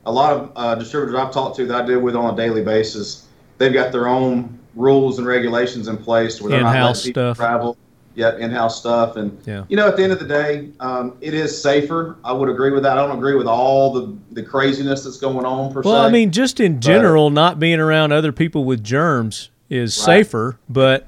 [0.09, 2.62] A lot of uh, distributors I've talked to that I deal with on a daily
[2.64, 3.27] basis,
[3.59, 7.35] they've got their own rules and regulations in place where they're not In-house letting people
[7.35, 7.37] stuff.
[7.37, 7.77] travel.
[8.14, 9.64] Yeah, in-house stuff, and Yeah.
[9.68, 12.16] you know, at the end of the day, um, it is safer.
[12.25, 12.97] I would agree with that.
[12.99, 16.09] I don't agree with all the the craziness that's going on per Well, se.
[16.09, 20.05] I mean, just in general, not being around other people with germs is Right.
[20.25, 21.07] safer, but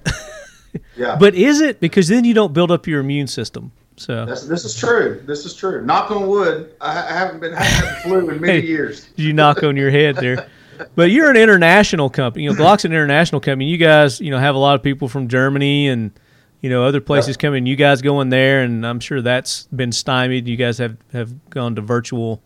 [0.96, 3.72] yeah, but is it because then you don't build up your immune system.
[4.00, 5.22] So That's, this is true.
[5.26, 5.84] This is true.
[5.84, 6.74] Knock on wood.
[6.80, 8.66] I, I haven't been having the flu in many Hey.
[8.66, 9.06] years.
[9.16, 10.48] you knock on your head there.
[10.94, 12.44] But you're an international company.
[12.44, 13.66] You know, Glock's an international company.
[13.66, 16.12] You guys, you know, have a lot of people from Germany and
[16.62, 17.66] you know other places coming.
[17.66, 20.48] You guys going there, and I'm sure that's been stymied.
[20.48, 22.40] You guys have have gone to virtual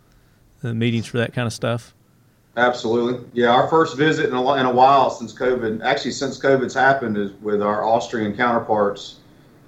[0.64, 1.94] uh, meetings for that kind of stuff.
[2.56, 3.24] Absolutely.
[3.32, 7.16] Yeah, our first visit in a, in a while since COVID, actually since COVID's happened,
[7.16, 9.20] is with our Austrian counterparts.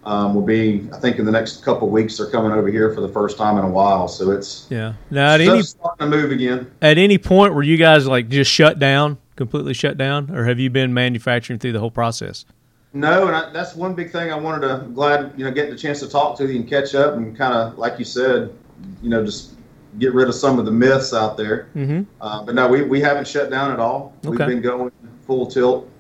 [0.06, 2.16] Um, will be, I think, in the next couple of weeks.
[2.16, 4.92] They're coming over here for the first time in a while, so it's Yeah.
[5.10, 6.70] Now, at any starting to move again.
[6.80, 10.60] at any point were you guys like just shut down, completely shut down, or have
[10.60, 12.44] you been manufacturing through the whole process?
[12.92, 14.74] No, and I, that's one big thing I wanted to.
[14.74, 17.36] I'm glad you know getting the chance to talk to you and catch up and
[17.36, 18.54] kind of like you said,
[19.02, 19.54] you know, just
[19.98, 21.68] get rid of some of the myths out there.
[21.74, 22.02] Mm-hmm.
[22.20, 24.14] Uh, but no, we, we haven't shut down at all.
[24.22, 24.92] We've been going
[25.26, 25.90] full tilt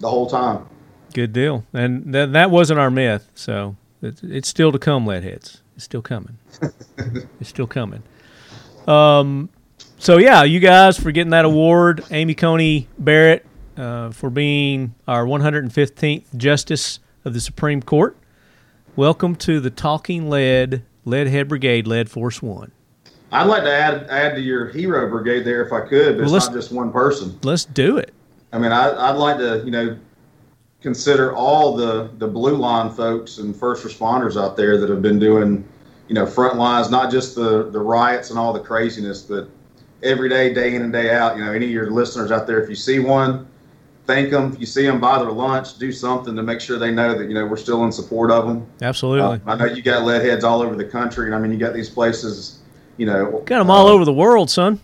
[0.00, 0.66] the whole time.
[1.14, 1.64] Good deal.
[1.72, 5.60] And that that wasn't our myth, so it's, it's still to come, leadheads.
[5.76, 6.38] It's still coming.
[7.40, 8.02] it's still coming.
[8.88, 9.48] Um,
[9.96, 13.46] so yeah, you guys for getting that award, Amy Coney Barrett
[13.76, 18.16] uh, for being our 115th Justice of the Supreme Court.
[18.96, 22.72] Welcome to the Talking Lead Leadhead Brigade, Lead Force One.
[23.30, 26.34] I'd like to add add to your hero brigade there if I could, but Well,
[26.34, 27.38] it's not just one person.
[27.44, 28.12] Let's do it.
[28.52, 29.96] I mean, I, I'd like to, you know,
[30.84, 35.18] consider all the the blue line folks and first responders out there that have been
[35.18, 35.66] doing,
[36.08, 39.48] you know, front lines, not just the the riots and all the craziness, but
[40.02, 41.38] every day, day in and day out.
[41.38, 43.48] You know, any of your listeners out there, if you see one,
[44.06, 44.52] thank them.
[44.52, 47.28] If you see them buy their lunch, do something to make sure they know that
[47.28, 48.66] you know we're still in support of them.
[48.82, 49.40] Absolutely.
[49.46, 51.56] Uh, I know you got lead heads all over the country, and I mean, you
[51.56, 52.58] got these places,
[52.98, 54.80] you know, Got them all uh, over the world, son.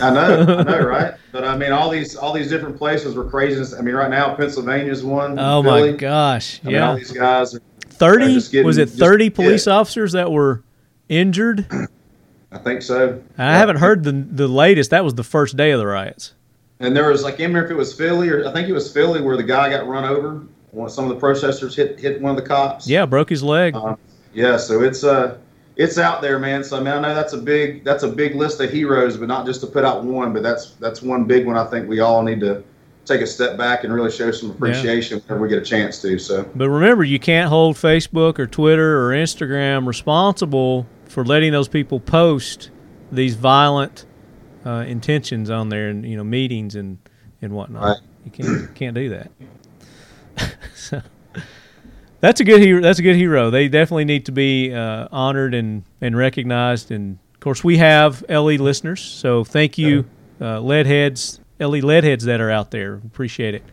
[0.00, 1.14] I know, I know, right?
[1.32, 3.74] But I mean, all these all these different places were craziness.
[3.74, 5.38] I mean, right now Pennsylvania's one.
[5.38, 5.92] Oh Philly.
[5.92, 6.60] my gosh.
[6.64, 7.54] I mean, all these guys.
[7.54, 9.74] Are, Thirty getting- was it thirty police yeah.
[9.74, 10.62] officers that were
[11.08, 11.66] injured?
[12.52, 13.22] I think so.
[13.38, 14.90] I haven't heard the the latest.
[14.90, 16.34] That was the first day of the riots.
[16.80, 18.72] And there was like, I can't remember if it was Philly or I think it
[18.72, 20.42] was Philly where the guy got run over.
[20.72, 22.88] One, some of the protesters hit hit one of the cops.
[22.88, 23.74] Yeah, broke his leg.
[23.76, 23.96] Um,
[24.34, 24.56] yeah.
[24.56, 25.38] So it's uh
[25.76, 26.62] it's out there, man.
[26.64, 29.28] So I mean, I know that's a big that's a big list of heroes, but
[29.28, 31.56] not just to put out one, but that's that's one big one.
[31.56, 32.62] I think we all need to
[33.04, 36.18] take a step back and really show some appreciation whenever we get a chance to.
[36.18, 36.48] So.
[36.54, 42.00] But remember, you can't hold Facebook or Twitter or Instagram responsible for letting those people
[42.00, 42.70] post
[43.10, 44.06] these violent
[44.64, 46.98] uh, intentions on there, and you know meetings and
[47.40, 47.82] and whatnot.
[47.82, 47.96] Right.
[48.24, 49.30] You can't can't do that.
[50.74, 51.02] so
[52.22, 52.80] that's a good hero.
[52.80, 53.50] That's a good hero.
[53.50, 56.92] They definitely need to be uh, honored and and recognized.
[56.92, 60.06] And of course, we have LE listeners, so thank you,
[60.40, 62.94] uh, leadheads, LE leadheads that are out there.
[62.94, 63.64] Appreciate it.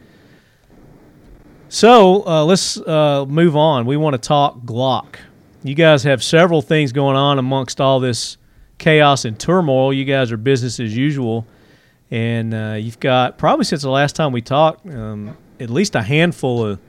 [1.70, 3.86] So uh, let's uh, move on.
[3.86, 5.18] We want to talk Glock.
[5.64, 8.38] You guys have several things going on amongst all this
[8.80, 9.94] chaos and turmoil.
[9.94, 11.46] You guys are business as usual,
[12.10, 16.02] and uh, you've got probably since the last time we talked, um, at least a
[16.02, 16.80] handful of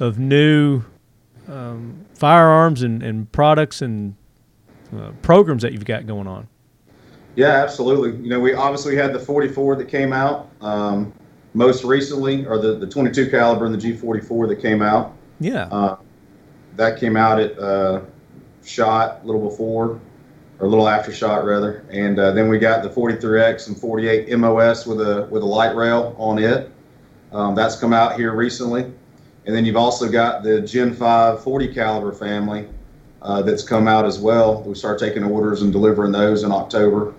[0.00, 0.82] of new
[1.48, 4.14] um, firearms and, and products and
[4.96, 6.48] uh, programs that you've got going on.
[7.36, 8.22] Yeah, absolutely.
[8.22, 11.12] You know, we obviously had the 44 that came out um,
[11.52, 15.14] most recently, or the, the 22 caliber and the G44 that came out.
[15.40, 15.96] Yeah, Uh,
[16.76, 18.02] that came out at uh,
[18.64, 20.00] shot a little before,
[20.58, 21.84] or a little after shot rather.
[21.90, 25.74] And uh, then we got the 43X and 48 MOS with a with a light
[25.74, 26.70] rail on it.
[27.32, 28.92] Um, that's come out here recently.
[29.46, 32.66] And then you've also got the Gen 5 40 caliber family
[33.22, 34.62] uh, that's come out as well.
[34.62, 37.14] We start taking orders and delivering those in October.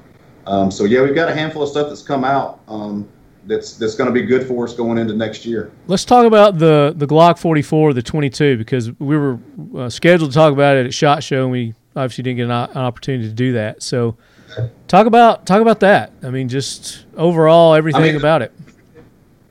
[0.48, 3.08] Um, so yeah, we've got a handful of stuff that's come out um,
[3.46, 5.72] that's that's going to be good for us going into next year.
[5.88, 9.40] Let's talk about the the Glock 44, the 22, because we were
[9.76, 12.52] uh, scheduled to talk about it at Shot Show, and we obviously didn't get an,
[12.52, 13.82] an opportunity to do that.
[13.82, 14.18] So,
[14.88, 16.12] talk about talk about that.
[16.22, 18.52] I mean, just overall everything mean- about it.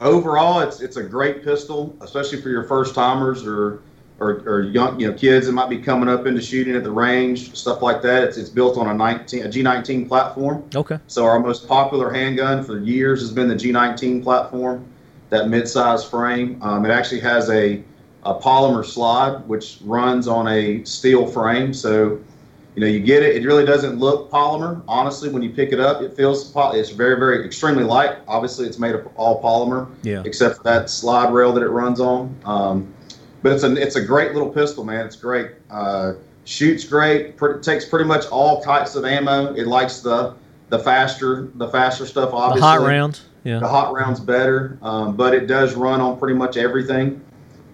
[0.01, 3.83] Overall it's it's a great pistol especially for your first timers or,
[4.19, 6.91] or or young you know kids that might be coming up into shooting at the
[6.91, 8.25] range stuff like that.
[8.25, 10.65] It's, it's built on a 19 a g19 platform.
[10.75, 10.99] Okay.
[11.07, 14.85] so our most popular handgun for years has been the g19 platform
[15.31, 16.59] that mid-size frame.
[16.63, 17.83] Um, it actually has a,
[18.23, 21.75] a polymer slide which runs on a steel frame.
[21.75, 22.21] So
[22.75, 23.37] you know, you get it.
[23.37, 24.83] It really doesn't look polymer.
[24.88, 28.16] Honestly, when you pick it up, it feels po- it's very, very extremely light.
[28.27, 30.22] Obviously, it's made of all polymer, Yeah.
[30.25, 32.35] except for that slide rail that it runs on.
[32.44, 32.92] Um,
[33.42, 35.06] but it's a it's a great little pistol, man.
[35.06, 35.50] It's great.
[35.70, 36.14] Uh,
[36.44, 37.37] shoots great.
[37.37, 39.54] Pre- takes pretty much all types of ammo.
[39.54, 40.35] It likes the
[40.70, 42.31] the faster the faster stuff.
[42.31, 43.20] The Obviously, hot round.
[43.44, 47.20] the hot round's better, um, but it does run on pretty much everything.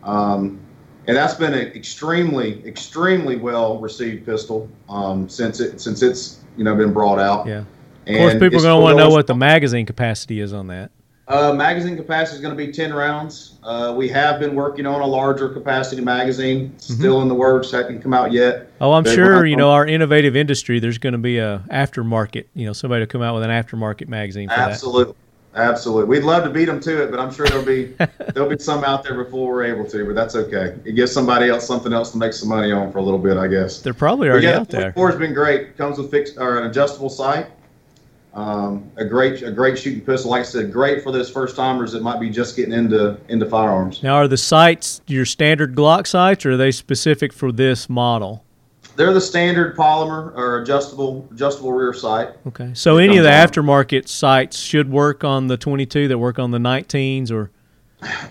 [0.02, 0.58] Um,
[1.06, 6.64] and that's been an extremely, extremely well received pistol um, since it since it's you
[6.64, 7.46] know been brought out.
[7.46, 7.64] Yeah.
[8.06, 10.66] Of course, people are going to want to know what the magazine capacity is on
[10.68, 10.90] that.
[11.30, 13.58] Uh, magazine capacity is going to be 10 rounds.
[13.62, 17.22] Uh, we have been working on a larger capacity magazine, still mm-hmm.
[17.22, 17.70] in the works.
[17.70, 18.68] That can come out yet.
[18.80, 22.66] Oh, I'm sure, you know, our innovative industry, there's going to be a aftermarket, you
[22.66, 25.12] know, somebody to come out with an aftermarket magazine for Absolutely.
[25.12, 25.29] That.
[25.54, 26.04] Absolutely.
[26.04, 27.86] We'd love to beat them to it, but I'm sure there'll be
[28.34, 30.76] there'll be some out there before we're able to, but that's okay.
[30.84, 33.36] It gives somebody else something else to make some money on for a little bit,
[33.36, 33.80] I guess.
[33.80, 34.92] They're probably already yeah, out there.
[34.92, 35.76] Four has been great.
[35.76, 37.48] Comes with fixed or an adjustable sight.
[38.32, 40.30] Um, a great a great shooting pistol.
[40.30, 43.46] Like I said, great for those first timers that might be just getting into into
[43.46, 44.04] firearms.
[44.04, 48.44] Now, are the sights your standard Glock sights, or are they specific for this model?
[48.96, 52.30] They're the standard polymer or adjustable adjustable rear sight.
[52.46, 56.50] Okay, so any of the aftermarket sights should work on the 22 that work on
[56.50, 57.50] the 19s, or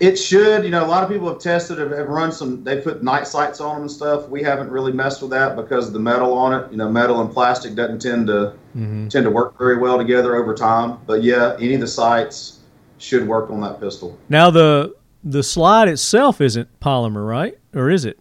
[0.00, 0.64] it should.
[0.64, 2.64] You know, a lot of people have tested, have, have run some.
[2.64, 4.28] They put night sights on them and stuff.
[4.28, 6.70] We haven't really messed with that because of the metal on it.
[6.70, 9.08] You know, metal and plastic doesn't tend to mm-hmm.
[9.08, 10.98] tend to work very well together over time.
[11.06, 12.60] But yeah, any of the sights
[12.98, 14.18] should work on that pistol.
[14.28, 14.94] Now the
[15.24, 17.58] the slide itself isn't polymer, right?
[17.74, 18.18] Or is it?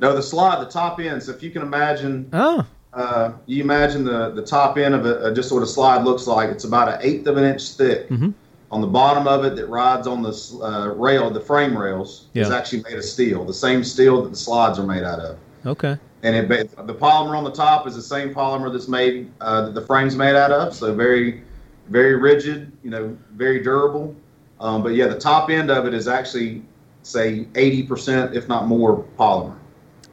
[0.00, 1.22] No, the slide, the top end.
[1.22, 5.22] So if you can imagine, oh, uh, you imagine the the top end of it,
[5.22, 6.50] uh, just what a slide looks like.
[6.50, 8.08] It's about an eighth of an inch thick.
[8.08, 8.30] Mm-hmm
[8.70, 12.42] on the bottom of it that rides on the uh, rail, the frame rails, yeah.
[12.42, 15.38] is actually made of steel, the same steel that the slides are made out of.
[15.66, 15.96] Okay.
[16.22, 16.48] And it,
[16.86, 20.14] the polymer on the top is the same polymer that's made uh, that the frame's
[20.14, 20.74] made out of.
[20.74, 21.42] So very,
[21.88, 22.70] very rigid.
[22.84, 24.14] You know, very durable.
[24.60, 26.62] Um, but yeah, the top end of it is actually
[27.02, 29.56] say 80%, if not more, polymer.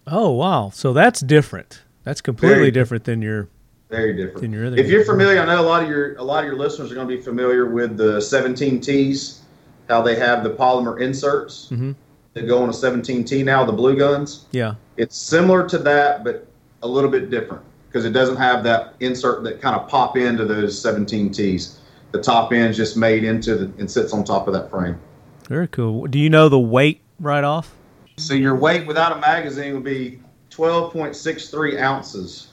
[0.08, 0.72] Oh wow!
[0.74, 1.82] So that's different.
[2.04, 3.50] That's completely very, different than your
[3.90, 4.42] very different.
[4.42, 4.78] than Your other.
[4.78, 6.96] if you're familiar, I know a lot of your a lot of your listeners are
[6.96, 9.40] going to be familiar with the 17Ts,
[9.88, 11.92] how they have the polymer inserts mm-hmm.
[12.34, 14.46] that go on a 17T now, the blue guns.
[14.52, 16.48] Yeah, it's similar to that, but
[16.84, 20.46] a little bit different because it doesn't have that insert that kind of pop into
[20.46, 21.78] those 17Ts.
[22.12, 25.00] The top end is just made into the and sits on top of that frame.
[25.48, 26.08] Very cool.
[26.08, 27.77] Do you know the weight right off?
[28.18, 32.48] So your weight without a magazine would be 12.63 ounces.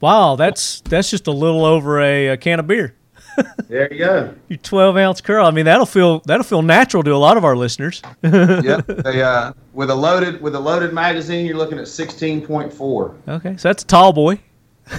[0.00, 2.94] Wow, that's that's just a little over a, a can of beer.
[3.68, 4.34] there you go.
[4.48, 5.46] Your 12 ounce curl.
[5.46, 8.02] I mean, that'll feel that'll feel natural to a lot of our listeners.
[8.22, 8.86] yep.
[8.86, 13.28] They, uh, with a loaded with a loaded magazine, you're looking at 16.4.
[13.28, 14.38] Okay, so that's a tall boy.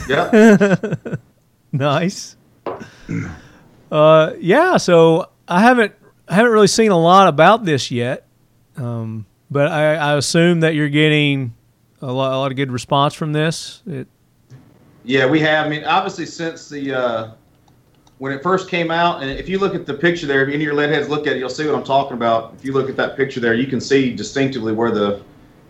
[0.09, 1.19] Yep.
[1.71, 2.35] nice.
[3.91, 4.77] Uh, yeah.
[4.77, 5.93] So I haven't
[6.27, 8.27] I haven't really seen a lot about this yet,
[8.77, 11.53] um, but I, I assume that you're getting
[12.01, 13.81] a lot, a lot of good response from this.
[13.87, 14.07] It,
[15.03, 15.65] yeah, we have.
[15.65, 17.31] I mean, obviously, since the uh,
[18.17, 20.55] when it first came out, and if you look at the picture there, if any
[20.55, 22.53] of your lead heads look at it, you'll see what I'm talking about.
[22.57, 25.21] If you look at that picture there, you can see distinctively where the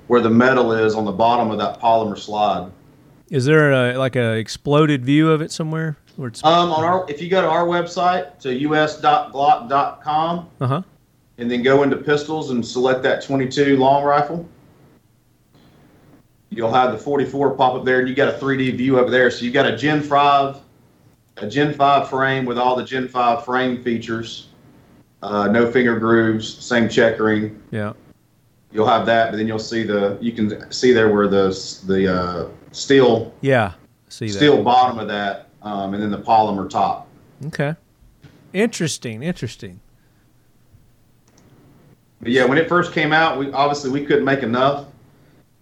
[0.07, 2.71] where the metal is on the bottom of that polymer slide.
[3.29, 5.97] Is there a, like a exploded view of it somewhere?
[6.15, 10.81] Where it's um, on our if you go to our website to us.glock.com, uh-huh.
[11.37, 14.47] And then go into pistols and select that 22 long rifle
[16.49, 19.29] you'll have the 44 pop up there, and you got a 3D view over there.
[19.31, 20.57] So you got a Gen 5,
[21.37, 24.49] a Gen 5 frame with all the Gen 5 frame features,
[25.21, 27.61] uh, no finger grooves, same checkering.
[27.71, 27.93] Yeah.
[28.71, 31.47] You'll have that, but then you'll see the you can see there where the
[31.85, 33.73] the uh, steel yeah
[34.09, 34.63] see steel that.
[34.65, 37.07] bottom of that, um, and then the polymer top.
[37.45, 37.75] Okay.
[38.51, 39.23] Interesting.
[39.23, 39.79] Interesting.
[42.21, 44.85] But yeah, when it first came out, we obviously we couldn't make enough.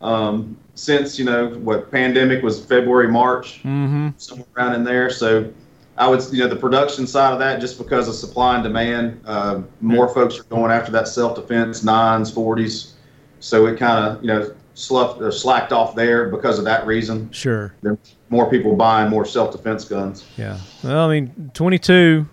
[0.01, 4.10] Um, since you know what pandemic was February March mm-hmm.
[4.18, 5.10] somewhere around in there.
[5.10, 5.51] So
[5.97, 9.22] I would you know the production side of that just because of supply and demand,
[9.26, 12.93] uh, more folks are going after that self defense nines forties.
[13.39, 17.32] So it kind of you know sloughed or slacked off there because of that reason.
[17.32, 20.26] Sure, There's more people buying more self defense guns.
[20.38, 22.28] Yeah, well, I mean, twenty two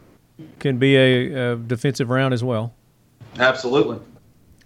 [0.59, 2.75] can be a, a defensive round as well.
[3.39, 3.99] Absolutely.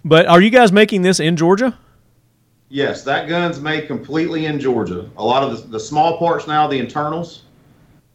[0.06, 1.76] But are you guys making this in Georgia?
[2.68, 5.10] Yes, that gun's made completely in Georgia.
[5.16, 7.42] A lot of the, the small parts now, the internals,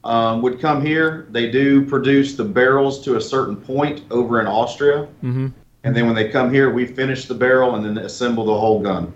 [0.06, 1.28] um, would come here.
[1.32, 5.10] They do produce the barrels to a certain point over in Austria.
[5.22, 5.50] Mm-hmm.
[5.84, 8.82] And then when they come here, we finish the barrel and then assemble the whole
[8.82, 9.14] gun.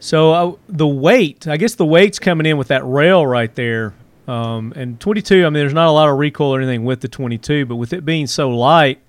[0.00, 3.94] So uh, the weight, I guess the weight's coming in with that rail right there.
[4.26, 7.08] Um, and 22, I mean, there's not a lot of recoil or anything with the
[7.08, 9.00] 22, but with it being so light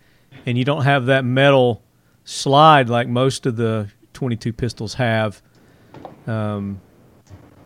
[0.45, 1.81] and you don't have that metal
[2.25, 5.41] slide like most of the 22 pistols have.
[6.27, 6.79] Um,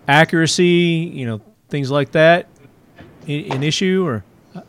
[0.07, 2.47] accuracy, you know, things like that,
[3.27, 4.23] an issue or?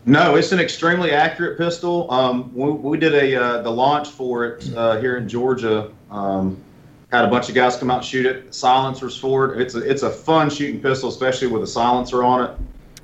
[0.04, 2.10] No, it's an extremely accurate pistol.
[2.10, 6.62] Um, we, we, did a uh, the launch for it uh, here in Georgia um,
[7.10, 8.54] Had a bunch of guys come out and shoot it.
[8.54, 9.62] Silencers for it.
[9.62, 12.56] It's a it's a fun shooting pistol, especially with a silencer on it.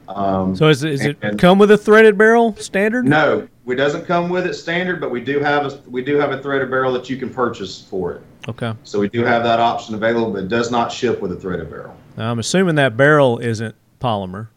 [0.09, 3.07] Um, So is, it- is it and- come with a threaded barrel standard?
[3.07, 6.33] no, it doesn't come with it standard, but we do have a we do have
[6.33, 8.23] a threaded barrel that you can purchase for it.
[8.49, 8.75] Okay.
[8.85, 11.71] So we do have that option available, but it does not ship with a threaded
[11.71, 11.97] barrel.
[12.17, 14.49] Now, I'm assuming that barrel isn't polymer.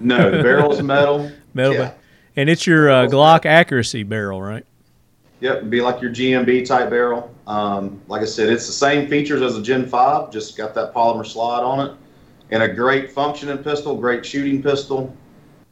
[0.00, 1.30] No, the barrel's metal.
[1.54, 1.92] Metal, Yeah.
[2.36, 4.64] and it's your uh, Glock accuracy barrel, right?
[5.40, 7.34] Yep, it'd be like your GMB type barrel.
[7.46, 10.94] Um, like I said, it's the same features as a Gen 5, just got that
[10.94, 11.94] polymer slide on it.
[12.50, 15.14] And a great functioning pistol, great shooting pistol.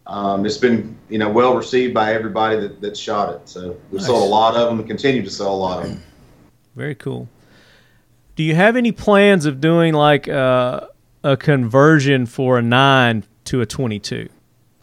[0.07, 3.49] Um, it's been, you know, well received by everybody that, that shot it.
[3.49, 6.03] So we've sold a lot of them and continue to sell a lot of them.
[6.75, 7.29] Very cool.
[8.37, 10.87] Do you have any plans of doing like uh,
[11.23, 14.29] a conversion for a nine to a 22,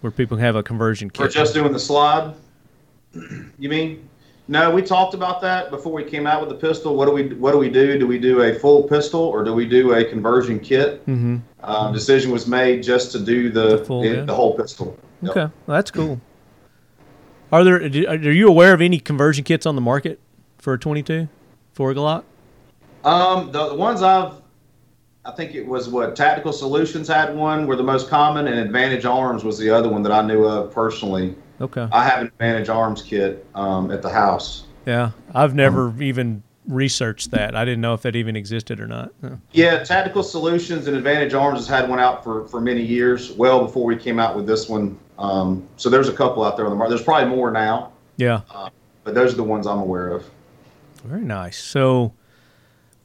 [0.01, 1.33] where people have a conversion We're kit?
[1.33, 2.33] just doing the slide.
[3.57, 4.07] You mean?
[4.47, 6.95] No, we talked about that before we came out with the pistol.
[6.95, 7.97] What do we What do we do?
[7.97, 11.01] Do we do a full pistol or do we do a conversion kit?
[11.05, 11.37] mm-hmm.
[11.63, 14.21] Um, decision was made just to do the The full, the, yeah.
[14.21, 14.97] the whole pistol.
[15.21, 15.31] Yep.
[15.31, 16.21] Okay, well, that's cool.
[17.51, 17.77] Are there?
[17.77, 20.19] Are you aware of any conversion kits on the market
[20.57, 21.27] for a 22
[21.73, 22.23] for a Glock?
[23.03, 24.41] Um, the, the ones I've,
[25.23, 29.05] I think it was what Tactical Solutions had one were the most common, and Advantage
[29.05, 31.35] Arms was the other one that I knew of personally.
[31.61, 31.87] Okay.
[31.91, 34.65] I have an Advantage Arms kit um, at the house.
[34.85, 37.55] Yeah, I've never even researched that.
[37.55, 39.11] I didn't know if that even existed or not.
[39.23, 39.35] Yeah.
[39.51, 43.65] Yeah, Tactical Solutions and Advantage Arms has had one out for, for many years, well
[43.65, 44.99] before we came out with this one.
[45.19, 46.89] Um, so there's a couple out there on the market.
[46.95, 48.41] There's probably more now, Yeah.
[49.03, 50.23] but those are the ones I'm aware of.
[51.03, 51.57] Very nice.
[51.57, 52.13] So,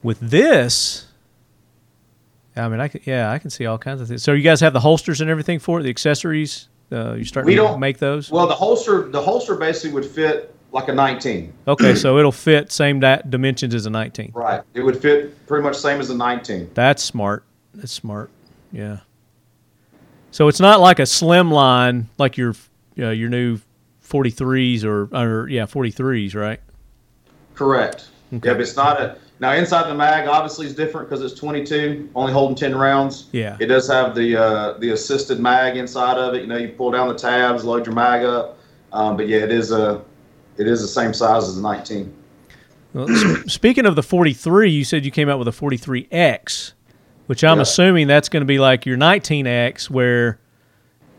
[0.03, 1.05] with this,
[2.55, 4.21] I mean, I can, yeah, I can see all kinds of things.
[4.23, 6.67] So, you guys have the holsters and everything for it, the accessories.
[6.91, 8.29] Uh, you starting We to don't- make those?
[8.29, 11.51] Well, the holster the holster basically would fit like a 19.
[11.67, 14.31] Okay, so it'll fit same that dimensions as a 19.
[14.35, 14.61] Right.
[14.75, 16.69] It would fit pretty much same as a 19.
[16.75, 17.43] That's smart.
[17.73, 18.29] That's smart.
[18.71, 18.97] Yeah.
[20.33, 22.55] So it's not like a slim line like your
[22.97, 23.59] uh, your new
[24.03, 26.59] 43s or or yeah 43s, right?
[27.53, 28.07] Correct.
[28.33, 28.47] Okay.
[28.47, 29.17] Yeah, but it's not a.
[29.39, 33.27] Now inside the mag obviously is different because it's 22, only holding 10 rounds.
[33.31, 33.57] Yeah.
[33.59, 36.41] It does have the uh, the assisted mag inside of it.
[36.41, 38.57] You know, you pull down the tabs, load your mag up.
[38.91, 40.03] Um, but yeah, it is a
[40.57, 42.11] it is the same size as the 19.
[42.93, 43.07] Well,
[43.47, 46.73] speaking of the 43, you said you came out with a 43X,
[47.27, 47.63] which I'm Yeah.
[47.63, 50.37] assuming that's going to be like your 19X, where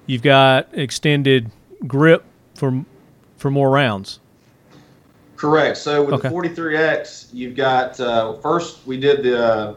[0.07, 1.51] you've got extended
[1.87, 2.25] grip
[2.55, 2.85] for
[3.37, 4.21] for more rounds.
[5.37, 5.77] Correct.
[5.77, 6.29] So with Okay.
[6.29, 9.75] the 43X, you've got uh, first we did the uh,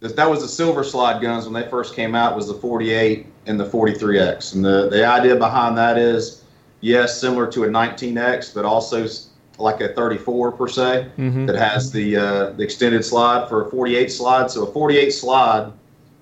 [0.00, 3.58] that was the silver slide guns when they first came out was the 48 and
[3.58, 6.42] the 43X, and the the idea behind that is
[6.80, 9.06] yes, similar to a 19X, but also
[9.58, 11.46] like a 34 per se Mhm.
[11.46, 14.50] that has the uh, the extended slide for a 48 slide.
[14.50, 15.70] So a 48 slide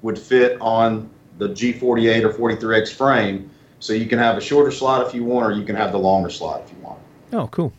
[0.02, 1.08] would fit on
[1.38, 3.48] the G48 or 43X frame.
[3.80, 5.98] So you can have a shorter slide if you want, or you can have the
[5.98, 6.98] longer slide if you want.
[7.32, 7.72] Oh, cool.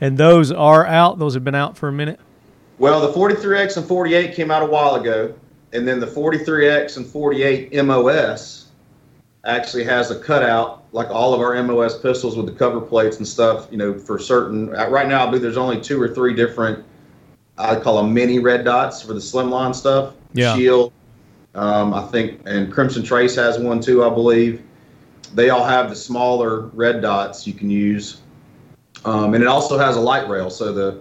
[0.00, 1.18] And those are out.
[1.18, 2.18] Those have been out for a minute.
[2.78, 5.32] Well, the 43X and 48 came out a while ago,
[5.72, 8.65] and then the 43X and 48 MOS
[9.46, 13.26] actually has a cutout, like all of our MOS pistols with the cover plates and
[13.26, 13.68] stuff.
[13.70, 14.74] You know, for certain.
[14.74, 16.84] uh, Right now, I believe there's only two or three different.
[17.58, 20.14] I call them mini red dots for the slimline stuff.
[20.34, 20.54] Yeah.
[20.56, 20.92] Shield,
[21.54, 24.62] um, I think, and Crimson Trace has one too, I believe.
[25.34, 28.20] They all have the smaller red dots you can use,
[29.04, 30.50] um, and it also has a light rail.
[30.50, 30.98] So the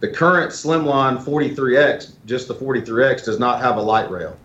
[0.00, 4.36] the current Slimline 43X, just the 43X, does not have a light rail.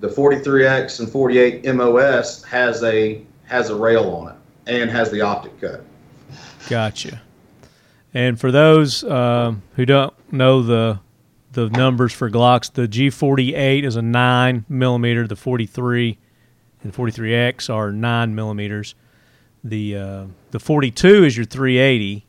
[0.00, 4.36] The 43X and 48 MOS has a has a rail on it
[4.66, 5.84] and has the optic cut.
[6.68, 7.20] Gotcha.
[8.12, 11.00] And for those um, who don't know the
[11.52, 15.26] the numbers for Glocks, the G48 is a nine millimeter.
[15.26, 16.18] The 43
[16.82, 18.94] and 43X are nine millimeters.
[19.62, 22.26] The uh, the 42 is your 380,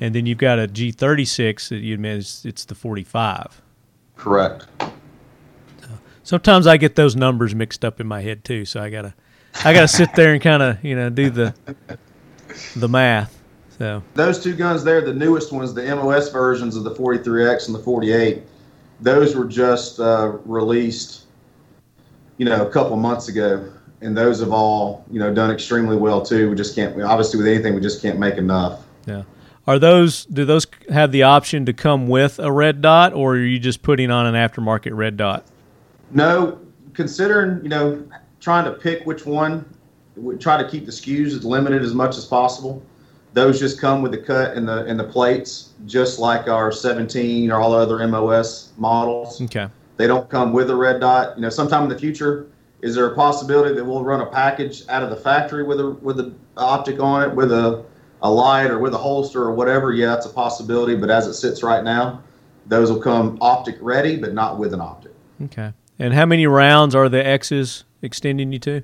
[0.00, 3.62] and then you've got a G36 that you admit is it's the 45.
[4.16, 4.66] Correct.
[6.24, 9.14] Sometimes I get those numbers mixed up in my head too, so I gotta
[9.64, 11.54] I gotta sit there and kind of you know do the
[12.76, 13.40] the math.
[13.78, 17.74] So Those two guns there, the newest ones, the MOS versions of the 43X and
[17.74, 18.42] the 48,
[19.00, 21.24] those were just uh, released,
[22.36, 23.68] you know, a couple months ago,
[24.00, 26.48] and those have all, you know, done extremely well too.
[26.50, 28.84] We just can't, obviously, with anything, we just can't make enough.
[29.06, 29.24] Yeah.
[29.66, 33.38] Are those do those have the option to come with a red dot or are
[33.38, 35.44] you just putting on an aftermarket red dot?
[36.10, 36.58] No,
[36.92, 38.06] considering, you know,
[38.40, 39.64] trying to pick which one,
[40.16, 42.82] we try to keep the SKUs as limited as much as possible.
[43.32, 47.50] Those just come with the cut in the in the plates, just like our 17
[47.50, 49.42] or all other MOS models.
[49.42, 49.68] Okay.
[49.96, 51.36] They don't come with a red dot.
[51.36, 52.46] You know, sometime in the future,
[52.80, 55.90] is there a possibility that we'll run a package out of the factory with a
[55.90, 57.84] with an optic on it, with a
[58.22, 59.92] a light or with a holster or whatever?
[59.92, 60.94] Yeah, that's a possibility.
[60.94, 62.22] But as it sits right now,
[62.66, 65.12] those will come optic ready, but not with an optic.
[65.42, 65.72] Okay.
[65.98, 68.82] And how many rounds are the X's extending you to?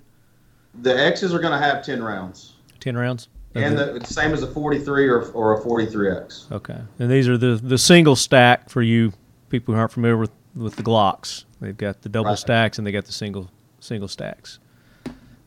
[0.83, 2.55] The X's are going to have 10 rounds.
[2.81, 3.29] 10 rounds?
[3.57, 6.53] And the, the same as a 43 or, or a 43X.
[6.53, 6.79] Okay.
[7.01, 9.13] And these are the, the single stack for you
[9.49, 11.45] people who aren't familiar with, with the Glocks.
[11.61, 12.39] They've got the double Right.
[12.39, 13.51] stacks and they got the single
[13.81, 14.61] single stacks.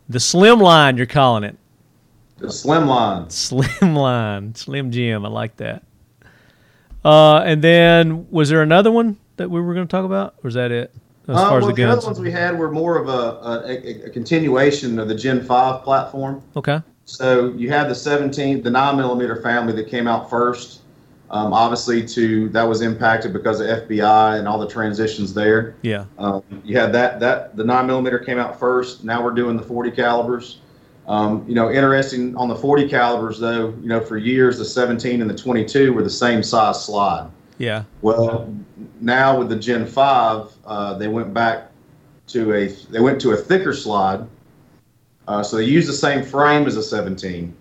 [0.10, 1.58] The slim line, you're calling it.
[2.40, 3.30] The slim line.
[3.30, 4.54] Slim line.
[4.56, 5.26] Slim Jim.
[5.26, 5.84] I like that.
[7.06, 10.36] Uh, and then was there another one that we were going to talk about?
[10.44, 10.94] Or is that it?
[11.28, 13.12] As Uh, far as well, the the, other ones we had were more of a,
[13.12, 16.42] a, a, a continuation of the Gen 5 platform.
[16.56, 16.82] okay.
[17.06, 20.82] So you had the 17, the 9 millimeter family that came out first.
[21.32, 25.76] Um, obviously, to that was impacted because of FBI and all the transitions there.
[25.82, 26.06] Yeah.
[26.18, 29.04] Um, you had that that the 9 millimeter came out first.
[29.04, 30.60] Now we're doing the 40 calibers.
[31.08, 33.70] Um, you know, interesting on the 40 calibers though.
[33.82, 37.30] You know, for years the 17 and the 22 were the same size slide.
[37.58, 37.84] Yeah.
[38.02, 38.54] Well,
[39.02, 41.70] now with the Gen 5, uh, they went back
[42.28, 44.26] to a they went to a thicker slide.
[45.28, 47.56] Uh, so they use the same frame as a 17,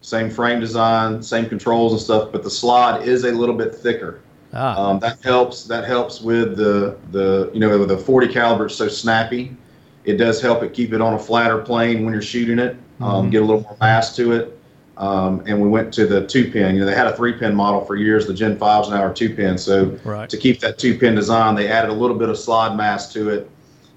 [0.00, 4.20] same frame design, same controls and stuff, but the slide is a little bit thicker.
[4.52, 4.76] Ah.
[4.90, 5.64] Um, that helps.
[5.64, 9.56] That helps with the the you know with the 40 caliber it's so snappy.
[10.04, 12.76] It does help it keep it on a flatter plane when you're shooting it.
[13.00, 13.30] Um, Mhm.
[13.30, 14.58] Get a little more mass to it.
[15.00, 16.74] Um, and we went to the two pin.
[16.74, 18.26] You know they had a three pin model for years.
[18.26, 19.56] The Gen 5s now are two pin.
[19.56, 20.28] So Right.
[20.28, 23.30] to keep that two pin design, they added a little bit of slide mass to
[23.30, 23.50] it.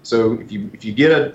[0.03, 1.33] So if you if you get a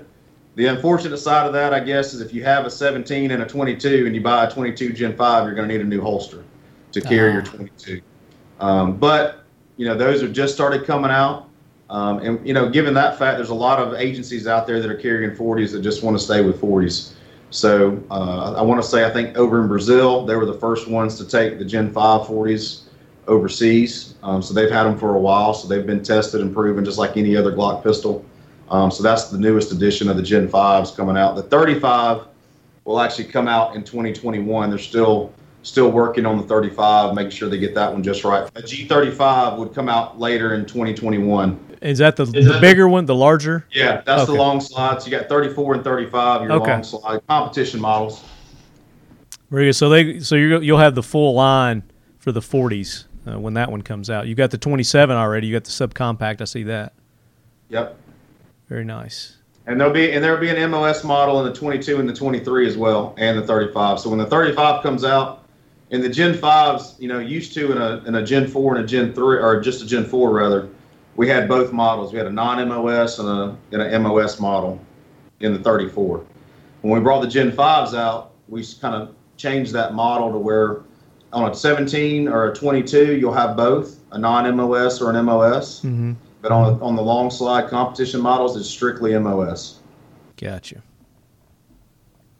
[0.55, 3.45] the unfortunate side of that, I guess, is if you have a 17 and a
[3.45, 6.43] 22 and you buy a 22 Gen 5, you're going to need a new holster
[6.91, 7.51] to carry your Ah.
[7.55, 8.01] 22.
[8.59, 9.45] Um, but
[9.77, 11.47] you know those have just started coming out,
[11.91, 14.89] um, and you know given that fact, there's a lot of agencies out there that
[14.89, 17.13] are carrying 40s that just want to stay with 40s.
[17.51, 20.87] So uh, I want to say I think over in Brazil they were the first
[20.87, 22.83] ones to take the Gen 5 40s
[23.27, 24.15] overseas.
[24.23, 26.97] Um, so they've had them for a while, so they've been tested and proven just
[26.97, 28.25] like any other Glock pistol.
[28.69, 31.35] Um, so that's the newest edition of the Gen 5s coming out.
[31.35, 32.25] The 35
[32.85, 34.69] will actually come out in 2021.
[34.69, 38.49] They're still still working on the 35, making sure they get that one just right.
[38.55, 41.59] A G35 would come out later in 2021.
[41.81, 43.65] Is that the, Is the that- bigger one, the larger?
[43.71, 44.33] Yeah, that's Okay.
[44.33, 45.05] the long slides.
[45.05, 46.71] You got 34 and 35, your Okay.
[46.71, 48.23] long slide competition models.
[49.49, 49.73] Very good.
[49.73, 51.83] So they so you you'll have the full line
[52.19, 54.27] for the 40s uh, when that one comes out.
[54.27, 55.47] You got the 27 already.
[55.47, 56.41] You got the subcompact.
[56.41, 56.93] I see that.
[57.69, 57.97] Yep.
[58.67, 59.37] Very nice.
[59.65, 62.67] And there'll be and there'll be an MOS model in the 22 and the 23
[62.67, 63.99] as well, and the 35.
[63.99, 65.45] So when the 35 comes out,
[65.91, 68.83] and the Gen 5s, you know, used to in a in a Gen 4 and
[68.83, 70.67] a Gen 3 or just a Gen 4 rather,
[71.15, 72.11] we had both models.
[72.11, 74.79] We had a non-MOS and a and a MOS model
[75.39, 76.25] in the 34.
[76.81, 80.81] When we brought the Gen 5s out, we kind of changed that model to where
[81.31, 85.81] on a 17 or a 22, you'll have both a non-MOS or an MOS.
[85.81, 86.13] Mm-hmm.
[86.41, 89.79] But on on the long slide competition models, it's strictly MOS.
[90.37, 90.81] Gotcha.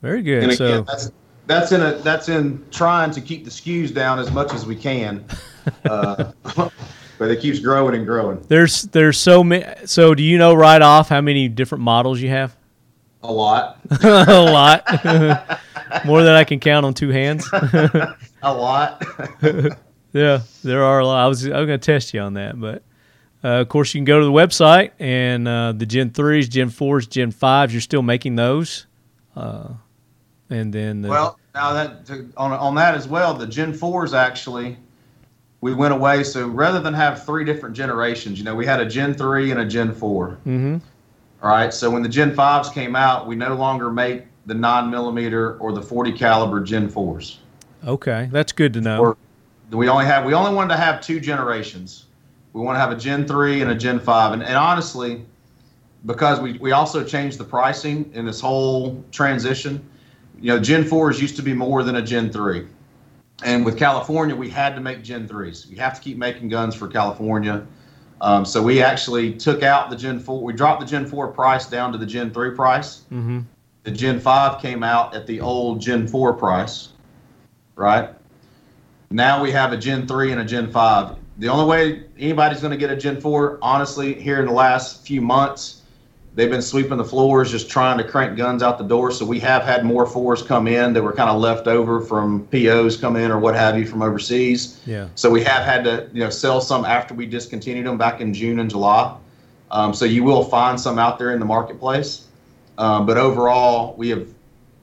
[0.01, 0.43] Very good.
[0.43, 1.11] And so that's
[1.47, 4.75] that's in a that's in trying to keep the SKUs down as much as we
[4.75, 5.25] can.
[5.85, 6.31] Uh,
[7.19, 8.43] but it keeps growing and growing.
[8.47, 9.65] there's there's so many.
[9.85, 12.55] So do you know right off how many different models you have?
[13.21, 14.87] A lot, a lot.
[16.05, 17.47] More than I can count on two hands.
[17.53, 19.03] a lot.
[20.13, 21.23] Yeah, there are a lot.
[21.23, 22.83] I was I was going to test you on that, but
[23.43, 26.69] uh, of course you can go to the website and uh, the Gen threes, Gen
[26.69, 27.73] fours, Gen fives.
[27.73, 28.87] You're still making those,
[29.35, 29.73] uh,
[30.49, 34.13] and then the, well, now that to, on on that as well, the Gen fours
[34.13, 34.77] actually
[35.61, 36.23] we went away.
[36.23, 39.59] So rather than have three different generations, you know, we had a Gen three and
[39.59, 40.31] a Gen four.
[40.43, 40.77] hmm
[41.41, 41.73] All right.
[41.73, 45.71] So when the Gen fives came out, we no longer make the nine millimeter or
[45.73, 47.39] the 40 caliber Gen fours.
[47.85, 48.99] okay, that's good to know.
[48.99, 49.17] Or
[49.71, 52.05] we only have we only wanted to have two generations.
[52.53, 55.23] We want to have a Gen three and a Gen five, and, and honestly,
[56.05, 59.87] because we we also changed the pricing in this whole transition.
[60.41, 62.65] You know, Gen fours used to be more than a Gen three,
[63.43, 65.67] and with California, we had to make Gen threes.
[65.69, 67.65] We have to keep making guns for California.
[68.21, 70.43] Um, so we actually took out the Gen four.
[70.43, 73.39] We dropped the Gen four price down to the Gen three price hmm
[73.83, 76.89] the Gen 5 came out at the old Gen 4 price,
[77.75, 78.09] right?
[79.09, 81.15] Now we have a Gen 3 and a Gen 5.
[81.37, 85.05] The only way anybody's going to get a Gen 4, honestly, here in the last
[85.05, 85.78] few months,
[86.39, 89.11] They've been sweeping the floors, just trying to crank guns out the door.
[89.11, 92.47] So we have had more fours come in that were kind of left over from
[92.47, 94.79] POs come in or what have you from overseas.
[94.85, 95.09] Yeah.
[95.15, 98.33] So we have had to you know sell some after we discontinued them back in
[98.33, 99.17] June and July.
[99.69, 102.27] Um, so you will find some out there in the marketplace.
[102.77, 104.25] Um, but overall, we have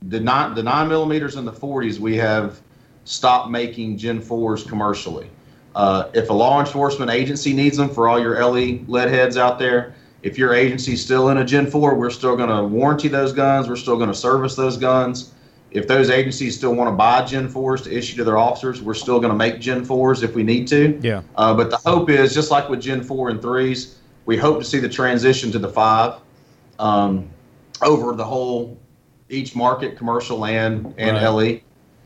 [0.03, 1.99] the nine the nine millimeters and the 40s.
[1.99, 2.61] We have
[3.05, 5.31] stopped making Gen 4s commercially.
[5.75, 9.59] Uh, if a law enforcement agency needs them for all your LE lead heads out
[9.59, 9.95] there,
[10.27, 13.69] if your agency's still in a Gen 4, we're still going to warranty those guns.
[13.69, 15.33] We're still going to service those guns.
[15.71, 18.95] If those agencies still want to buy Gen 4s to issue to their officers, we're
[18.95, 20.99] still going to make Gen 4s if we need to.
[21.01, 21.23] Yeah.
[21.37, 24.65] Uh, but the hope is, just like with Gen 4 and 3s, we hope to
[24.65, 26.15] see the transition to the 5
[26.81, 27.31] um,
[27.83, 28.77] over the whole,
[29.29, 31.29] each market, commercial and, and Right.
[31.29, 31.61] LE.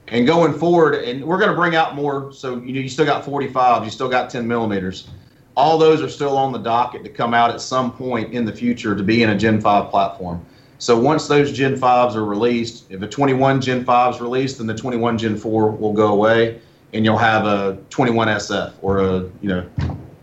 [0.09, 2.33] And going forward, and we're going to bring out more.
[2.35, 5.09] So you know, you still got 45, you still got 10 millimeters.
[5.57, 8.53] All those are still on the docket to come out at some point in the
[8.53, 10.45] future to be in a Gen 5 platform.
[10.79, 14.67] So once those Gen 5s are released, if a 21 Gen 5 is released, then
[14.67, 16.61] the 21 Gen 4 will go away,
[16.95, 19.63] and you'll have a 21 SF or a you know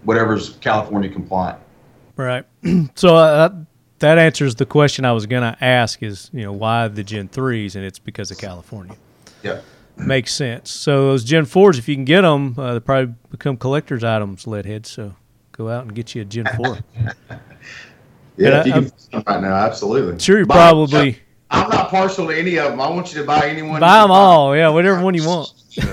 [0.04, 1.60] whatever's California compliant.
[2.16, 2.46] Right.
[2.96, 3.50] so uh,
[4.00, 7.30] that answers the question I was going to ask is, you know, why the Gen
[7.30, 7.76] 3s?
[7.76, 8.96] And it's because of California.
[9.44, 9.62] Yeah.
[9.98, 10.70] Makes sense.
[10.72, 14.45] So those Gen 4s, if you can get them, uh, they probably become collector's items,
[14.45, 14.86] leadhead.
[14.86, 15.16] So
[15.52, 16.78] go out and get you a Gen 4.
[16.98, 17.39] Yeah,
[18.38, 20.20] Yeah, if you I'm- can find them right now, absolutely.
[20.20, 21.20] Sure, you probably
[21.50, 22.82] I'm not partial to any of them.
[22.82, 23.80] I want you to buy anyone.
[23.80, 24.56] buy them all.
[24.56, 25.54] Yeah, whatever one you want.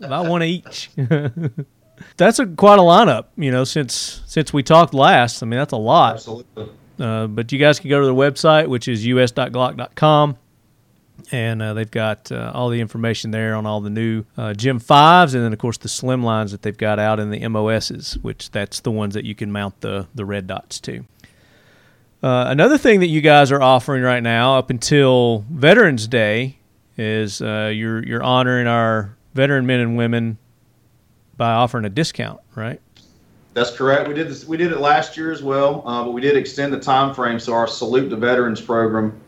[0.00, 0.90] Buy one each.
[2.16, 5.42] that's a quite a lineup, you know, since since we talked last.
[5.42, 6.14] I mean, that's a lot.
[6.16, 6.68] Absolutely.
[6.98, 10.36] Uh, but you guys can go to their website, which is us.glock.com,
[11.32, 14.80] and uh, they've got uh, all the information there on all the new uh, Gen
[14.80, 18.18] 5s, and then, of course, the slim lines that they've got out in the MOSs,
[18.22, 21.04] which that's the ones that you can mount the, the red dots to.
[22.22, 26.58] Uh, another thing that you guys are offering right now, up until Veterans Day,
[26.98, 30.36] is uh, you're you're honoring our veteran men and women
[31.38, 32.78] by offering a discount, right?
[33.54, 34.06] That's correct.
[34.06, 34.44] We did this.
[34.46, 37.40] We did it last year as well, uh, but we did extend the time frame.
[37.40, 39.18] So our salute to veterans program,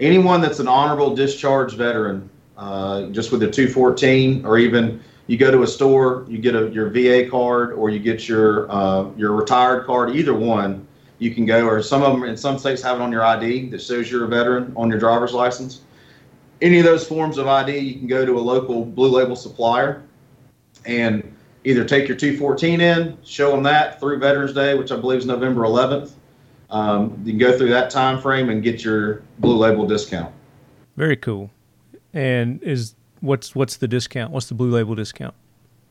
[0.00, 5.50] anyone that's an honorable discharge veteran, uh, just with a 214, or even you go
[5.50, 9.32] to a store, you get a, your VA card, or you get your uh, your
[9.32, 10.16] retired card.
[10.16, 10.86] Either one,
[11.18, 11.66] you can go.
[11.66, 14.24] Or some of them in some states have it on your ID that shows you're
[14.24, 15.82] a veteran on your driver's license.
[16.60, 20.02] Any of those forms of ID, you can go to a local blue label supplier
[20.84, 21.34] and
[21.64, 25.26] either take your 214 in, show them that through Veterans Day, which I believe is
[25.26, 26.12] November 11th.
[26.70, 30.32] Um, you can go through that time frame and get your blue label discount.
[30.96, 31.50] Very cool.
[32.12, 34.32] And is what's what's the discount?
[34.32, 35.34] What's the blue label discount?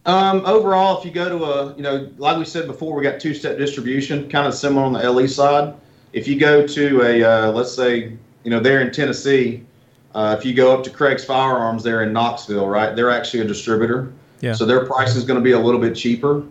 [0.05, 3.19] Um, overall, if you go to a, you know, like we said before, we got
[3.19, 5.73] two-step distribution, kind of similar on the LE side.
[6.13, 9.65] If you go to a, uh, let's say, you know, they're in Tennessee,
[10.15, 12.95] uh, if you go up to Craig's Firearms, they're in Knoxville, right?
[12.95, 14.11] They're actually a distributor.
[14.41, 14.53] Yeah.
[14.53, 16.43] So their price is going to be a little bit cheaper,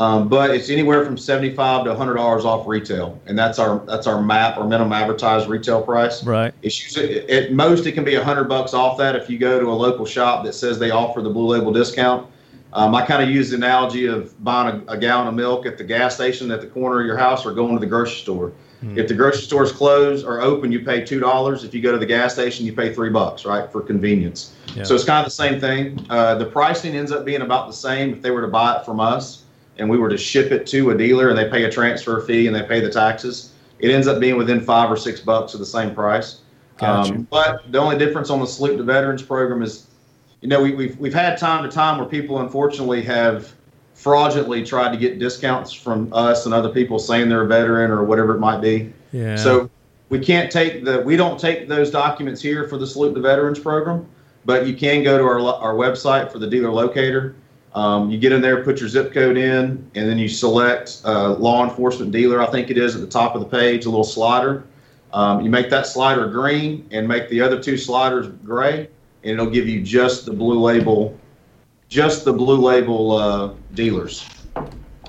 [0.00, 4.06] um, but it's anywhere from seventy-five to hundred dollars off retail, and that's our that's
[4.06, 6.24] our map, our minimum advertised retail price.
[6.24, 6.54] Right.
[6.62, 9.60] It's usually, at most it can be a hundred bucks off that if you go
[9.60, 12.28] to a local shop that says they offer the blue label discount.
[12.72, 15.76] Um, I kind of use the analogy of buying a, a gallon of milk at
[15.76, 18.52] the gas station at the corner of your house or going to the grocery store.
[18.96, 21.64] If the grocery store is closed or open, you pay two dollars.
[21.64, 24.54] If you go to the gas station, you pay three bucks, right, for convenience.
[24.74, 24.84] Yeah.
[24.84, 26.06] So it's kind of the same thing.
[26.08, 28.86] Uh, the pricing ends up being about the same if they were to buy it
[28.86, 29.44] from us
[29.78, 32.46] and we were to ship it to a dealer and they pay a transfer fee
[32.46, 33.52] and they pay the taxes.
[33.78, 36.40] It ends up being within five or six bucks of the same price.
[36.76, 37.14] Gotcha.
[37.14, 39.86] Um, but the only difference on the Salute to Veterans program is,
[40.40, 43.52] you know, we, we've we've had time to time where people unfortunately have
[43.94, 48.02] fraudulently tried to get discounts from us and other people saying they're a veteran or
[48.02, 48.90] whatever it might be.
[49.12, 49.36] Yeah.
[49.36, 49.68] So
[50.08, 53.58] we can't take the we don't take those documents here for the Salute to Veterans
[53.58, 54.06] program,
[54.44, 57.34] but you can go to our our website for the dealer locator.
[57.74, 61.34] Um, you get in there, put your zip code in, and then you select uh,
[61.34, 62.42] law enforcement dealer.
[62.42, 64.64] I think it is at the top of the page, a little slider.
[65.12, 68.88] Um, you make that slider green and make the other two sliders gray,
[69.22, 71.18] and it'll give you just the blue label,
[71.88, 74.28] just the blue label uh, dealers,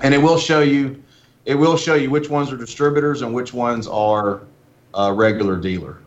[0.02, 1.02] and it will show you,
[1.46, 4.42] it will show you which ones are distributors and which ones are
[4.94, 5.98] uh, regular dealer.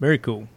[0.00, 0.48] Very cool.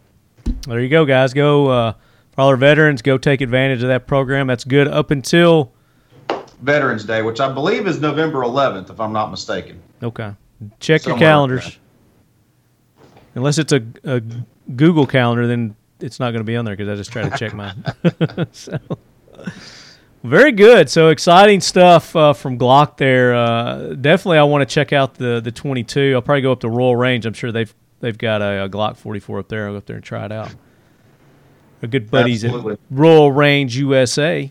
[0.66, 1.32] There you go, guys.
[1.32, 1.92] Go uh,
[2.34, 3.02] for all our veterans.
[3.02, 4.46] Go take advantage of that program.
[4.46, 5.72] That's good up until
[6.62, 9.80] Veterans Day, which I believe is November 11th, if I'm not mistaken.
[10.02, 10.32] okay.
[10.80, 11.64] Check your calendars.
[11.64, 11.78] around
[13.34, 14.22] Unless it's a, a
[14.76, 17.36] Google calendar, then it's not going to be on there because I just tried to
[17.36, 17.84] check mine.
[18.52, 18.78] so,
[20.22, 20.88] Very good.
[20.88, 23.34] So exciting stuff uh, from Glock there.
[23.34, 26.12] Uh, definitely, I want to check out the the 22.
[26.14, 27.26] I'll probably go up to Royal Range.
[27.26, 29.66] I'm sure they've they've got a, a Glock 44 up there.
[29.66, 30.54] I'll go up there and try it out.
[31.84, 32.72] Our good buddies Absolutely.
[32.72, 34.50] at Royal Range USA.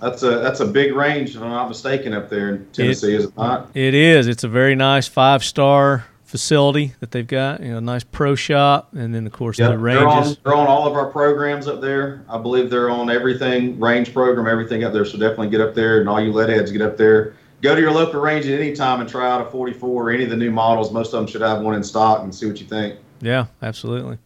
[0.00, 3.24] That's a that's a big range, if I'm not mistaken, up there in Tennessee, is
[3.24, 3.70] it not?
[3.74, 4.28] It is.
[4.28, 7.60] It's a very nice five star facility that they've got.
[7.60, 10.36] You know, nice pro shop, and then of course Yeah, the they're on, ranges.
[10.44, 12.24] they're on all of our programs up there.
[12.28, 15.04] I believe they're on everything, range program, everything up there.
[15.04, 17.34] So definitely get up there, and all you lead heads get up there.
[17.62, 20.22] Go to your local range at any time and try out a 44 or any
[20.22, 20.92] of the new models.
[20.92, 23.00] Most of them should have one in stock and see what you think.
[23.20, 24.18] Yeah, absolutely.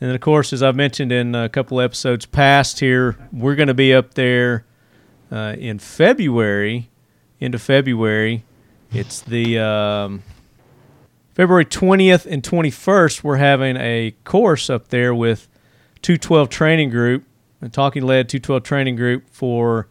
[0.00, 3.74] And of course, as I've mentioned in a couple episodes past here, we're going to
[3.74, 4.64] be up there
[5.32, 6.88] uh, in February,
[7.40, 8.44] into February.
[8.92, 10.22] It's the um,
[11.34, 13.24] February 20th and 21st.
[13.24, 15.48] We're having a course up there with
[16.02, 17.24] 212 Training Group,
[17.60, 19.88] a talking Lead 212 Training Group for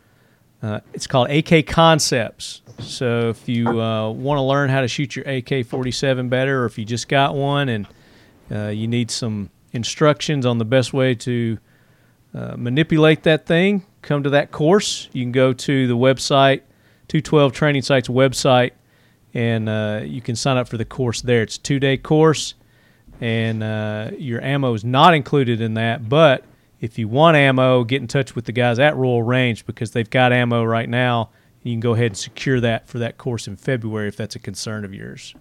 [0.64, 2.62] uh, it's called AK Concepts.
[2.80, 6.66] So if you uh, want to learn how to shoot your AK 47 better, or
[6.66, 7.88] if you just got one and
[8.52, 11.58] uh, you need some instructions on the best way to
[12.34, 15.08] uh, manipulate that thing, come to that course.
[15.14, 16.62] You can go to the website,
[17.08, 18.72] 212 Training Site's website,
[19.34, 21.42] and uh, you can sign up for the course there.
[21.42, 22.56] It's a two day course,
[23.22, 26.10] and uh, your ammo is not included in that.
[26.10, 26.44] But
[26.82, 30.10] if you want ammo, get in touch with the guys at Royal Range because they've
[30.10, 31.30] got ammo right now.
[31.64, 34.40] You can go ahead and secure that for that course in February if that's a
[34.40, 35.34] concern of yours.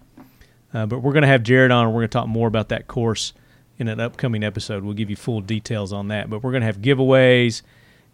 [0.73, 2.69] Uh, but we're going to have Jared on, and we're going to talk more about
[2.69, 3.33] that course
[3.79, 4.83] in an upcoming episode.
[4.83, 6.29] We'll give you full details on that.
[6.29, 7.61] But we're going to have giveaways,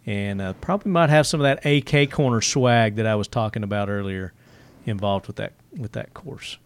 [0.06, 3.62] and uh, probably might have some of that AK corner swag that I was talking
[3.62, 4.32] about earlier
[4.86, 6.58] involved with that with that course.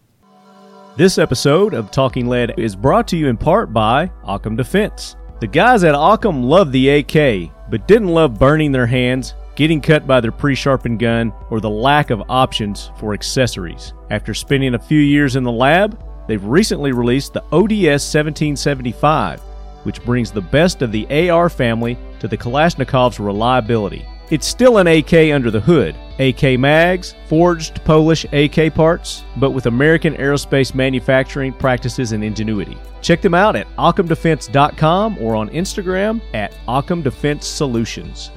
[0.97, 5.15] This episode of Talking Lead is brought to you in part by Occam Defense.
[5.41, 10.09] The guys at Occam love the AK, but didn't love burning their hands, getting cut
[10.09, 13.93] by their pre sharpened gun, or the lack of options for accessories.
[14.11, 19.41] After spending a few years in the lab, they've recently released the ODS 1775,
[19.83, 24.07] which brings the best of the AR family to the Kalashnikov's reliability.
[24.31, 29.67] It's still an AK under the hood, AK mags, forged Polish AK parts, but with
[29.67, 32.77] American aerospace manufacturing practices and ingenuity.
[33.01, 38.31] Check them out at OccamDefense.com or on Instagram at Occam Defense Solutions.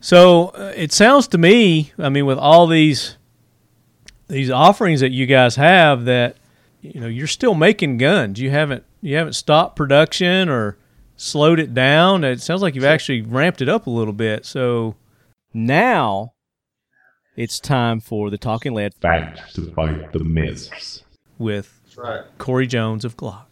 [0.00, 3.18] So uh, it sounds to me, I mean, with all these
[4.28, 6.36] these offerings that you guys have, that
[6.80, 8.40] you know you're still making guns.
[8.40, 10.76] You haven't you haven't stopped production or
[11.16, 12.24] slowed it down.
[12.24, 14.44] It sounds like you've actually ramped it up a little bit.
[14.46, 14.96] So
[15.54, 16.32] now
[17.36, 21.02] it's time for the Talking Lead Facts to fight the myths.
[21.38, 22.24] with That's right.
[22.38, 23.46] Corey Jones of Glock.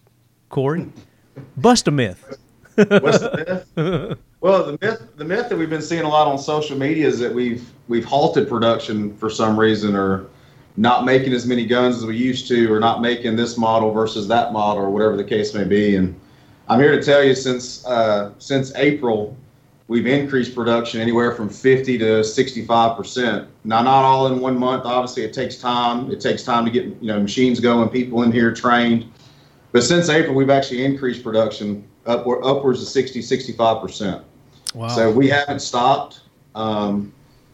[0.49, 0.91] Corey,
[1.57, 2.37] bust a myth.
[2.75, 4.17] What's the myth?
[4.41, 7.19] Well, the myth the myth that we've been seeing a lot on social media is
[7.19, 10.25] that we've we've halted production for some reason, or
[10.77, 14.27] not making as many guns as we used to, or not making this model versus
[14.27, 15.95] that model, or whatever the case may be.
[15.95, 16.19] And
[16.67, 19.35] I'm here to tell you, since uh, since April,
[19.87, 23.47] we've increased production anywhere from 50 to 65 percent.
[23.63, 24.85] Now, not all in one month.
[24.85, 26.09] Obviously, it takes time.
[26.11, 29.11] It takes time to get you know machines going, people in here trained.
[29.73, 34.23] But since April, we've actually increased production upward, upwards of 60, 65 percent.
[34.73, 34.87] Wow.
[34.87, 36.21] So we haven't stopped.
[36.55, 37.13] Um,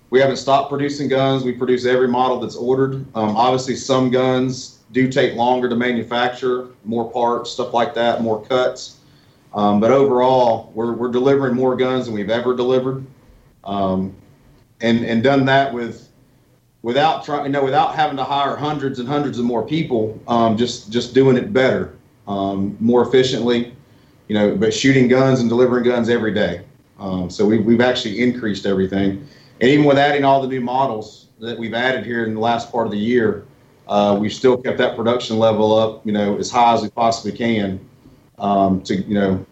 [0.09, 1.43] we haven't stopped producing guns.
[1.43, 3.05] We produce every model that's ordered.
[3.15, 8.43] Um, obviously, some guns do take longer to manufacture, more parts, stuff like that, more
[8.45, 8.97] cuts.
[9.53, 13.05] Um, but overall, we're, we're delivering more guns than we've ever delivered,
[13.63, 14.15] um,
[14.81, 16.09] and and done that with
[16.83, 20.21] without trying, you know, without having to hire hundreds and hundreds of more people.
[20.27, 21.95] Um, just just doing it better,
[22.27, 23.73] um, more efficiently,
[24.27, 26.63] you know, but shooting guns and delivering guns every day.
[26.99, 29.27] Um, so we've, we've actually increased everything.
[29.59, 32.71] And even with adding all the new models that we've added here in the last
[32.71, 33.45] part of the year,
[33.87, 37.31] uh, we've still kept that production level up, you know, as high as we possibly
[37.37, 37.79] can
[38.37, 39.45] um, to, you know,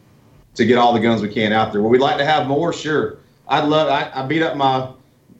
[0.55, 1.81] to get all the guns we can out there.
[1.81, 2.71] Would we like to have more?
[2.73, 3.17] Sure.
[3.47, 4.89] I'd love, I, I beat up my,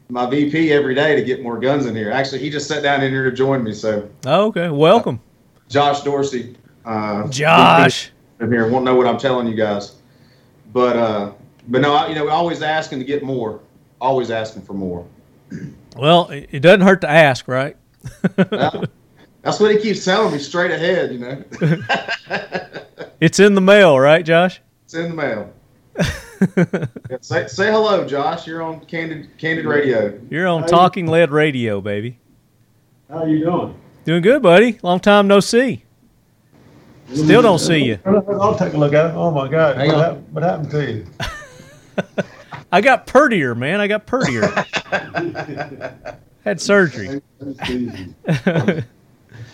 [0.09, 2.11] my VP every day to get more guns in here.
[2.11, 3.73] Actually, he just sat down in here to join me.
[3.73, 4.69] So Oh, okay.
[4.69, 5.19] Welcome,
[5.67, 6.55] Josh Dorsey,
[6.85, 8.11] uh, Josh.
[8.39, 9.95] in here won't know what I'm telling you guys.
[10.73, 11.31] But uh,
[11.69, 13.59] but no, I, you know, always asking to get more,
[14.05, 15.05] always asking for more.
[15.97, 17.75] Well, it it doesn't hurt to ask, right?
[18.51, 18.83] Now,
[19.41, 21.11] that's what he keeps telling me straight ahead.
[21.11, 21.43] You know,
[23.19, 24.61] It's in the mail, right, Josh?
[24.83, 25.53] it's in the mail.
[25.99, 28.45] Yeah, say say hello, Josh.
[28.45, 30.19] You're on Candid Candid Radio.
[30.29, 32.19] You're on Talking Lead Radio, baby.
[33.09, 33.79] How you doing?
[34.03, 34.77] Doing good, buddy.
[34.83, 35.83] Long time no see.
[37.13, 37.99] Still don't see you.
[38.05, 39.13] I'll take a look at it.
[39.15, 39.77] Oh my God!
[39.77, 40.15] What, on.
[40.33, 41.05] what happened to you?
[42.75, 43.79] I got purtier, man.
[43.79, 44.41] I got purtier.
[46.43, 47.21] Had surgery.
[47.39, 48.83] It's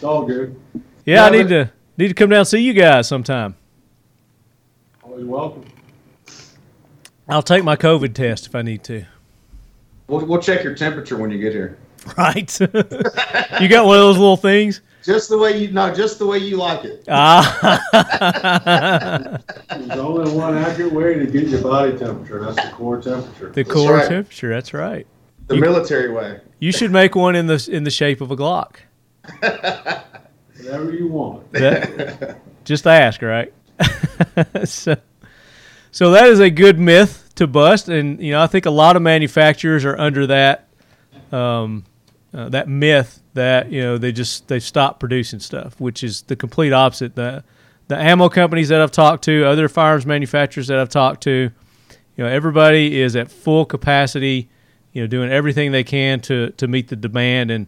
[0.03, 0.59] all good.
[1.05, 3.55] Yeah, I need to need to come down and see you guys sometime.
[5.03, 5.65] Always welcome.
[7.30, 9.05] I'll take my COVID test if I need to.
[10.07, 11.78] We'll, we'll check your temperature when you get here.
[12.17, 12.59] Right.
[12.59, 14.82] you got one of those little things?
[15.04, 17.04] Just the way you no, just the way you like it.
[17.10, 17.80] Ah.
[19.70, 22.38] There's only one accurate way to get your body temperature.
[22.38, 23.49] and That's the core temperature.
[23.52, 24.08] the core right.
[24.08, 24.49] temperature.
[24.49, 25.08] That's right.
[25.47, 26.39] The You- military way.
[26.60, 28.76] You should make one in the in the shape of a Glock.
[29.39, 31.52] Whatever you want.
[31.54, 33.52] That, just ask, right?
[34.66, 34.95] so,
[35.91, 38.95] so that is a good myth to bust, and you know I think a lot
[38.95, 40.68] of manufacturers are under that
[41.32, 41.86] um,
[42.34, 46.36] uh, that myth that you know they just they stop producing stuff, which is the
[46.36, 47.16] complete opposite.
[47.16, 47.44] The
[47.88, 51.52] the ammo companies that I've talked to, other firearms manufacturers that I've talked to,
[52.16, 54.50] you know, everybody is at full capacity,
[54.94, 57.68] you know, doing everything they can to to meet the demand, and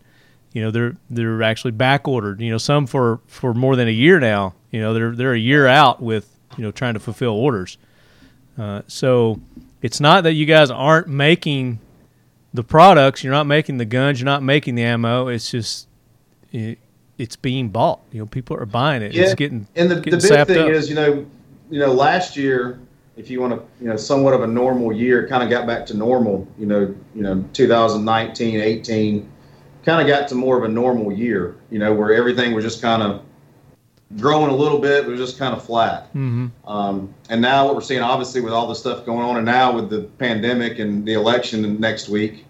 [0.52, 2.42] you know they're they're actually back ordered.
[2.42, 4.54] You know, some for for more than a year now.
[4.72, 7.78] You know, they're they're a year out with you know trying to fulfill orders.
[8.58, 9.42] Uh, so
[9.82, 11.80] it's not that you guys aren't making
[12.54, 15.28] the products, you're not making the guns, you're not making the ammo.
[15.28, 15.88] It's just
[16.52, 16.80] it,
[17.18, 18.02] it's being bought.
[18.12, 19.16] You know, people are buying it.
[19.16, 20.70] It's getting and the, the getting big thing up.
[20.70, 21.26] is, you know,
[21.70, 22.80] you know, last year,
[23.18, 25.86] if you want to, you know, somewhat of a normal year, kind of got back
[25.88, 26.48] to normal.
[26.58, 29.32] You know, you know, 2019, 18,
[29.86, 31.56] kind of got to more of a normal year.
[31.72, 33.24] You know, where everything was just kind of
[34.18, 36.08] growing a little bit, but it was just kind of flat.
[36.14, 39.46] hmm Um, and now what we're seeing, obviously, with all the stuff going on, and
[39.46, 42.46] now with the pandemic and the election next week,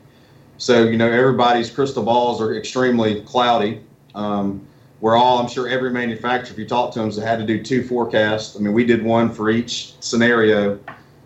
[0.57, 3.81] so you know everybody's crystal balls are extremely cloudy.
[4.15, 4.65] Um,
[5.01, 7.61] we're all, I'm sure, every manufacturer, if you talk to them, has had to do
[7.61, 8.55] two forecasts.
[8.55, 10.79] I mean, we did one for each scenario.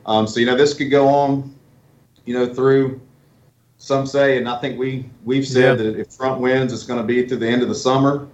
[0.08, 1.54] Um, so you know this could go on,
[2.26, 3.02] you know, through.
[3.80, 5.84] Some say, and I think we we've said Yeah.
[5.84, 8.28] that if Trump wins, it's going to be through the end of the summer.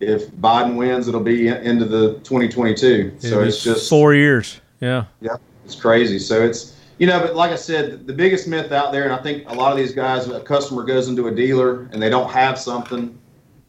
[0.00, 3.16] If Biden wins, it'll be into the 2022.
[3.18, 4.60] So It'll be it's just four years.
[4.80, 5.06] Yeah.
[5.20, 6.18] yeah, it's crazy.
[6.18, 9.18] So it's you know, but like I said, the biggest myth out there, and I
[9.18, 12.30] think a lot of these guys, a customer goes into a dealer and they don't
[12.30, 13.18] have something.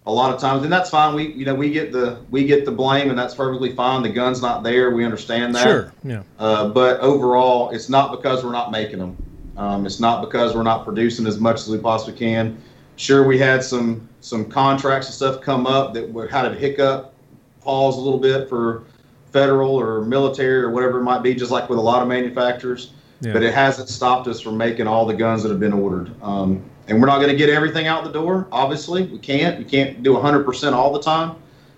[0.05, 1.15] A lot of times, and that's fine.
[1.15, 4.03] We you know we get the we get the blame, and that's perfectly fine.
[4.03, 4.91] The gun's not there.
[4.91, 5.63] We understand that.
[5.63, 5.93] Sure.
[6.01, 6.23] Yeah.
[6.39, 9.17] Uh, but overall, it's not because we're not making them.
[9.57, 12.57] Um, it's not because we're not producing as much as we possibly can.
[12.95, 17.13] Sure, we had some some contracts and stuff come up that were had a hiccup,
[17.61, 18.83] pause a little bit for
[19.31, 22.91] federal or military or whatever it might be, just like with a lot of manufacturers.
[23.21, 23.33] Yeah.
[23.33, 26.11] But it hasn't stopped us from making all the guns that have been ordered.
[26.21, 28.47] Um, and we're not going to get everything out the door.
[28.51, 29.57] Obviously, we can't.
[29.57, 31.37] We can't do 100% all the time.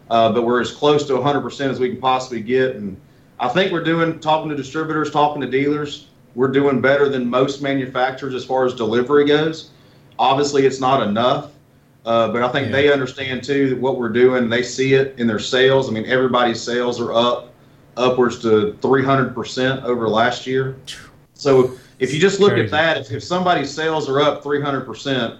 [0.09, 2.75] Uh, but we're as close to 100% as we can possibly get.
[2.75, 2.99] And
[3.39, 6.07] I think we're doing talking to distributors, talking to dealers.
[6.35, 9.69] We're doing better than most manufacturers as far as delivery goes.
[10.17, 11.51] Obviously, it's not enough,
[12.09, 12.71] uh, but I think Yeah.
[12.73, 14.49] they understand too that what we're doing.
[14.49, 15.87] They see it in their sales.
[15.89, 17.53] I mean, everybody's sales are up
[17.97, 20.75] upwards to 300% over last year.
[21.33, 22.65] So if you just look Crazy.
[22.65, 25.35] at that, if, if somebody's sales are up 300%,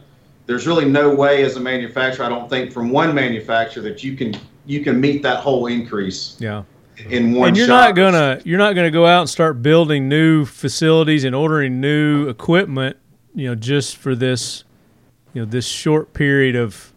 [0.45, 4.15] there's really no way as a manufacturer, I don't think, from one manufacturer that you
[4.15, 6.61] can you can meet that whole increase Yeah.
[7.09, 10.45] in one and you're not gonna you're not gonna go out and start building new
[10.45, 12.97] facilities and ordering new equipment,
[13.33, 14.63] you know, just for this,
[15.33, 16.91] you know, this short period of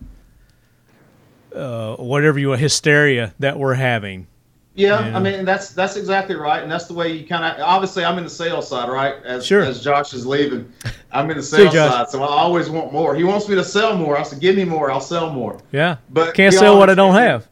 [1.55, 4.27] uh, whatever you want hysteria that we're having.
[4.75, 5.17] Yeah, Yeah.
[5.19, 7.61] I mean that's that's exactly right, and that's the way you kind of.
[7.61, 9.17] Obviously, I'm in the sales side, right?
[9.23, 9.61] As Sure.
[9.63, 10.73] as Josh is leaving,
[11.13, 13.15] I'm in the sales side, so I always want more.
[13.15, 14.17] He wants me to sell more.
[14.19, 14.91] I said, "Give me more.
[14.91, 17.49] I'll sell more." Yeah, But can't sell what I don't have.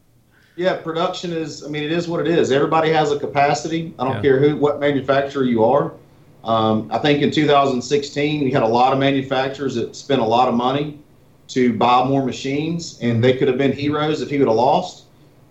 [0.55, 1.63] Yeah, production is.
[1.63, 2.51] I mean, it is what it is.
[2.51, 3.93] Everybody has a capacity.
[3.99, 4.21] I don't Yeah.
[4.21, 5.91] care who, what manufacturer you are.
[6.43, 10.47] Um, I think in 2016 we had a lot of manufacturers that spent a lot
[10.47, 10.99] of money
[11.49, 15.05] to buy more machines, and they could have been heroes if he would have lost.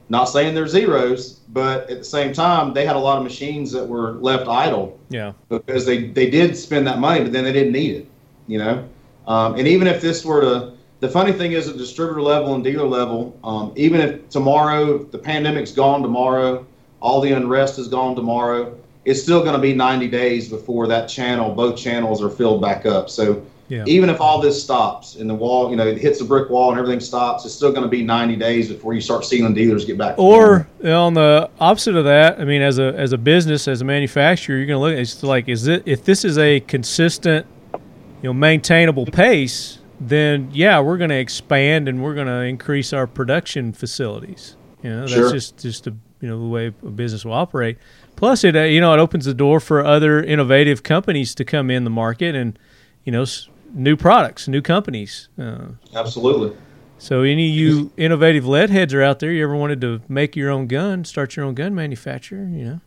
[0.09, 3.71] Not saying they're zeros, but at the same time, they had a lot of machines
[3.73, 7.53] that were left idle Yeah, because they, they did spend that money, but then they
[7.53, 8.11] didn't need it,
[8.49, 8.89] you know.
[9.29, 12.65] Um, and even if this were to, the funny thing is at distributor level and
[12.65, 16.67] dealer level, um, even if tomorrow the pandemic's gone tomorrow,
[17.01, 18.77] all the unrest is gone tomorrow,
[19.11, 22.87] it's still going to be 90 days before that channel, both channels are filled back
[22.87, 23.11] up.
[23.11, 23.85] So yeah.
[23.87, 26.71] even if all this stops and the wall, you know, it hits a brick wall
[26.71, 29.85] and everything stops, it's still going to be 90 days before you start seeing dealers
[29.85, 30.17] get back.
[30.17, 33.85] Or on the opposite of that, I mean, as a as a business, as a
[33.85, 34.97] manufacturer, you're going to look.
[34.97, 37.81] It's like, is it if this is a consistent, you
[38.29, 43.07] know, maintainable pace, then yeah, we're going to expand and we're going to increase our
[43.07, 44.57] production facilities.
[44.83, 45.33] You know, that's Sure.
[45.33, 47.79] just just a, you know the way a business will operate.
[48.21, 51.71] Plus, it uh, you know it opens the door for other innovative companies to come
[51.71, 52.59] in the market and
[53.03, 55.29] you know s- new products, new companies.
[55.39, 56.55] Uh, Absolutely.
[56.99, 60.37] so any of you innovative lead heads are out there, you ever wanted to make
[60.37, 62.81] your own gun, start your own gun manufacturer, you know,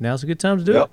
[0.00, 0.90] now's a good time to do Yep.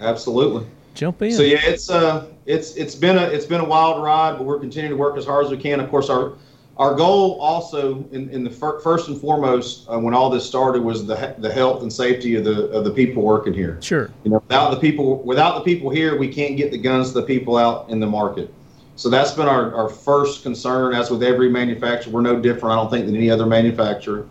[0.00, 0.02] it.
[0.02, 0.66] Absolutely.
[0.94, 1.32] Jump in.
[1.32, 4.58] So yeah, it's uh, it's it's been a it's been a wild ride, but we're
[4.58, 5.78] continuing to work as hard as we can.
[5.78, 6.32] Of course, our
[6.78, 10.82] our goal also in, in the fir- first and foremost uh, when all this started
[10.82, 13.78] was the the health and safety of the of the people working here.
[13.82, 14.10] Sure.
[14.24, 17.20] You know, without the people without the people here, we can't get the guns to
[17.20, 18.52] the people out in the market.
[18.96, 20.94] So that's been our, our first concern.
[20.94, 22.72] As with every manufacturer, we're no different.
[22.72, 24.26] I don't think than any other manufacturer.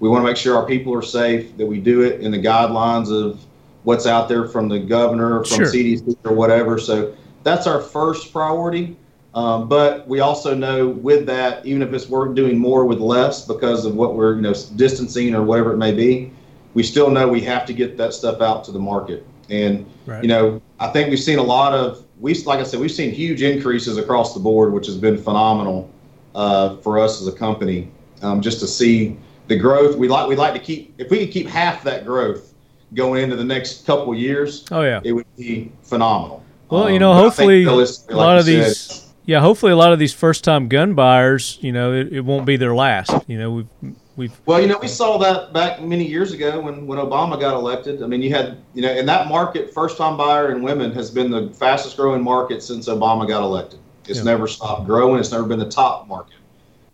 [0.00, 1.56] We want to make sure our people are safe.
[1.56, 3.40] That we do it in the guidelines of
[3.84, 5.66] what's out there from the governor, from Sure.
[5.66, 6.78] CDC or whatever.
[6.78, 8.96] So that's our first priority.
[9.36, 13.44] Um, but we also know with that, even if it's we're doing more with less
[13.44, 16.32] because of what we're you know distancing or whatever it may be,
[16.72, 19.26] we still know we have to get that stuff out to the market.
[19.50, 20.22] And Right.
[20.22, 23.10] you know, I think we've seen a lot of we like I said, we've seen
[23.12, 25.90] huge increases across the board, which has been phenomenal
[26.34, 27.88] uh, for us as a company.
[28.22, 29.18] Um, just to see
[29.48, 32.54] the growth, we like we like to keep if we could keep half that growth
[32.94, 35.02] going into the next couple of years, Oh yeah.
[35.04, 36.42] it would be phenomenal.
[36.70, 39.72] Well, you Um, know, but hopefully a like lot you of said, these, yeah, hopefully
[39.72, 43.12] a lot of these first-time gun buyers, you know, it, it won't be their last.
[43.28, 46.86] You know, we've we've Well, you know, we saw that back many years ago when,
[46.86, 48.02] when Obama got elected.
[48.02, 51.10] I mean, you had, you know, in that market, first time buyer and women has
[51.10, 53.80] been the fastest growing market since Obama got elected.
[54.08, 54.24] It's Yeah.
[54.24, 55.18] never stopped growing.
[55.18, 56.36] It's never been the top market.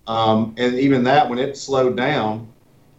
[0.06, 2.48] Um, and even that, when it slowed down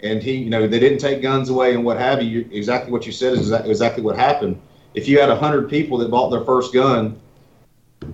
[0.02, 3.06] and he, you know, they didn't take guns away and what have you, exactly what
[3.06, 4.62] you said is exactly, exactly what happened.
[4.94, 7.20] If you had 100 people that bought their first gun,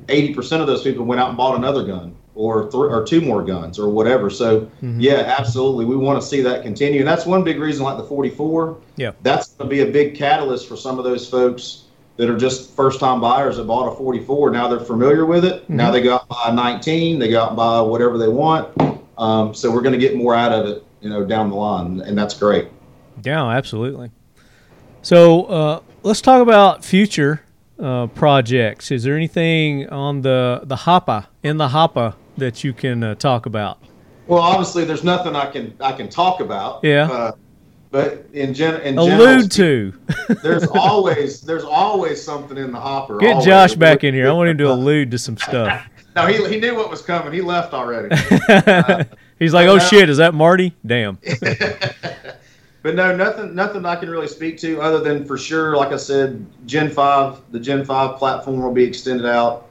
[0.08, 3.44] 80% of those people went out and bought another gun or three or two more
[3.44, 4.30] guns or whatever.
[4.30, 5.86] So yeah, absolutely.
[5.86, 7.00] We want to see that continue.
[7.00, 8.78] And that's one big reason like the 44.
[8.96, 9.12] Yeah.
[9.24, 11.84] That's going to be a big catalyst for some of those folks
[12.16, 14.52] that are just first time buyers that bought a 44.
[14.52, 15.70] Now they're familiar with it.
[15.70, 18.74] Now they got out and buy a 19, they got buy whatever they want.
[19.18, 22.00] Um, so we're going to get more out of it, you know, down the line.
[22.02, 22.70] And that's great.
[23.24, 24.12] Yeah, absolutely.
[25.02, 27.42] So uh, let's talk about future
[27.80, 28.92] uh, projects.
[28.92, 33.46] Is there anything on the the hopper in the hopper that you can uh, talk
[33.46, 33.80] about?
[34.28, 36.84] Well, obviously there's nothing I can, I can talk about.
[36.84, 37.10] Yeah.
[37.12, 37.32] Uh,
[37.92, 39.94] but in, gen- in general, Allude to.
[40.44, 43.18] there's always there's always something in the hopper.
[43.18, 43.46] Get always.
[43.46, 44.30] Josh back in here.
[44.30, 45.86] I want him to allude to some stuff.
[46.16, 47.32] No, he, he knew what was coming.
[47.32, 48.14] He left already.
[49.40, 51.20] He's like, "Oh shit, is that Marty?" Damn.
[52.90, 55.98] but no, nothing nothing I can really speak to other than for sure, like I
[55.98, 59.68] said, Gen Five, the Gen Five platform will be extended out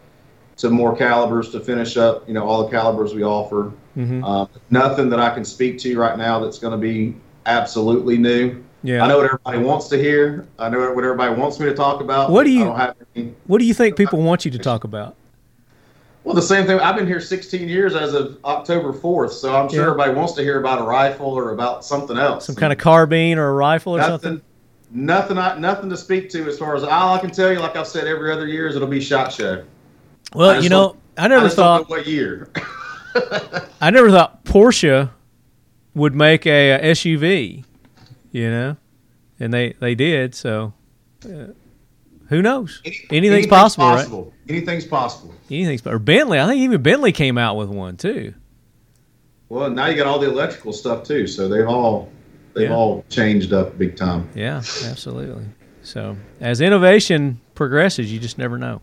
[0.58, 3.72] to more calibers to finish up, you know, all the calibers we offer.
[3.96, 4.22] Mhm.
[4.24, 7.16] Um, nothing that I can speak to right now that's going to be
[7.46, 8.62] absolutely new.
[8.84, 9.04] Yeah.
[9.04, 10.46] I know what everybody wants to hear.
[10.58, 12.30] I know what everybody wants me to talk about.
[12.30, 14.84] What do you- don't have any, What do you think people want you to talk
[14.84, 15.16] about?
[16.28, 16.78] Well, the same thing.
[16.78, 19.84] I've been here 16 years as of October 4th, so I'm sure Yeah.
[19.86, 22.44] everybody wants to hear about a rifle or about something else.
[22.44, 24.42] Some kind of carbine or a rifle or something?
[24.92, 27.60] nothing, nothing, I, nothing to speak to as far as all I can tell you.
[27.60, 29.64] Like I've said every other year, is it'll be shot show.
[30.34, 32.50] Well, you know, I never just don't know thought what year.
[33.80, 35.08] I never thought Porsche
[35.94, 37.64] would make a, a SUV,
[38.32, 38.76] you know,
[39.40, 40.34] and they they did.
[40.34, 40.74] So,
[41.24, 41.52] uh,
[42.28, 42.80] who knows?
[43.10, 44.32] Anything's, possible, possible.
[44.48, 45.30] Anything's possible.
[45.30, 45.38] right?
[45.50, 46.38] Anything's or Bentley.
[46.38, 48.34] I think even Bentley came out with one too.
[49.48, 52.10] Well, now you got all the electrical stuff too, so they've all
[52.54, 52.74] they've Yeah.
[52.76, 54.28] all changed up big time.
[54.34, 55.46] Yeah, absolutely.
[55.82, 58.82] So as innovation progresses, you just never know.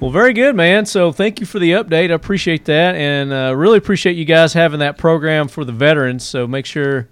[0.00, 0.86] Well, very good, man.
[0.86, 2.10] So thank you for the update.
[2.12, 6.24] I appreciate that, and uh, really appreciate you guys having that program for the veterans.
[6.24, 7.08] So make sure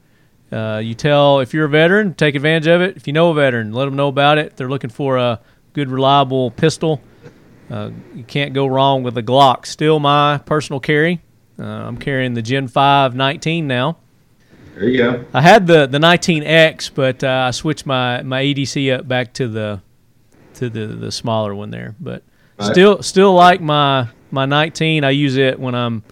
[0.53, 2.97] uh, you tell if you're a veteran, take advantage of it.
[2.97, 4.47] If you know a veteran, let them know about it.
[4.47, 5.41] If they're looking for a
[5.73, 7.03] good, reliable pistol.
[7.71, 9.67] Uh, you can't go wrong with a Glock.
[9.67, 11.21] Still my personal carry.
[11.59, 13.97] Uh, I'm carrying the Gen 5 19 now.
[14.75, 15.25] There you go.
[15.33, 19.49] I had the the 19X, but uh, I switched my my EDC up back to
[19.49, 19.81] the
[20.55, 21.95] to the the smaller one there.
[21.99, 22.23] But
[22.59, 22.73] Right.
[22.73, 25.05] still still like my my 19.
[25.05, 26.03] I use it when I'm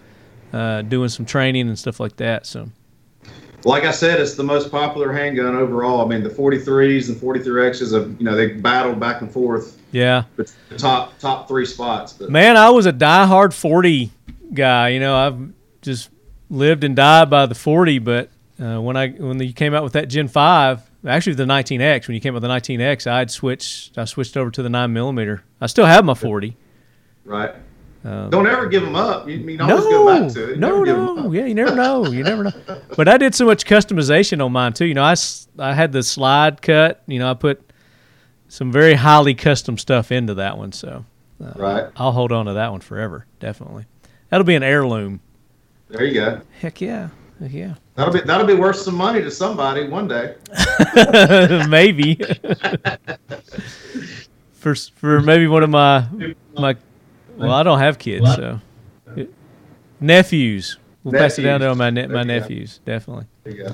[0.53, 2.45] uh, doing some training and stuff like that.
[2.45, 2.69] So
[3.65, 6.05] Like I said, it's the most popular handgun overall.
[6.05, 10.25] I mean, the 43s and 43Xs have you know they battled back and forth yeah,
[10.35, 12.11] but the top top three spots.
[12.11, 14.11] But man, I was a diehard 40
[14.53, 14.89] guy.
[14.89, 16.09] You know, I've just
[16.49, 17.99] lived and died by the 40.
[17.99, 18.29] But
[18.61, 22.15] uh, when I when you came out with that Gen 5, actually the 19X, when
[22.15, 25.43] you came out with the 19X, I'd switched I switched over to the nine millimeter.
[25.61, 26.57] I still have my 40.
[27.23, 27.55] right,
[28.05, 29.27] Um, Don't ever give them up.
[29.27, 30.59] You mean always go back to it.
[30.59, 31.33] no, 'em no, up.
[31.33, 32.51] yeah, you never know, you never know.
[32.95, 34.85] But I did so much customization on mine too.
[34.85, 35.15] You know, I,
[35.57, 37.01] I had the slide cut.
[37.07, 37.61] You know, I put
[38.47, 41.03] some very highly custom stuff into that one, so
[41.43, 41.85] uh, Right.
[41.95, 43.25] I'll hold on to that one forever.
[43.39, 43.85] Definitely,
[44.29, 45.19] that'll be an heirloom.
[45.89, 46.41] There you go.
[46.61, 47.09] Heck yeah,
[47.39, 47.73] heck yeah.
[47.95, 50.35] That'll be that'll be worth some money to somebody one day.
[51.69, 52.15] maybe
[54.53, 56.05] for s- for maybe one of my
[56.57, 56.75] my
[57.37, 58.59] well I don't have kids so
[59.99, 62.33] nephews we'll pass it down to my ne- my you go.
[62.33, 63.73] nephews definitely There you go.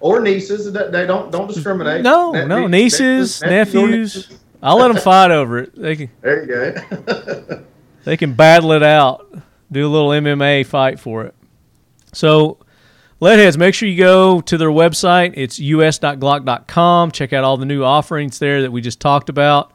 [0.00, 0.70] Or nieces.
[0.70, 2.02] They don't don't discriminate.
[2.02, 4.38] no Ne- no nieces or nephews nieces.
[4.62, 6.46] I'll let them fight over it they can There you
[6.82, 7.64] go.
[8.04, 9.32] they can battle it out
[9.72, 11.34] do a little MMA fight for it
[12.12, 12.58] so
[13.20, 15.32] Leadheads, make sure you go to their website.
[15.36, 17.10] It's us.glock.com.
[17.12, 19.72] Check out all the new offerings there that we just talked about.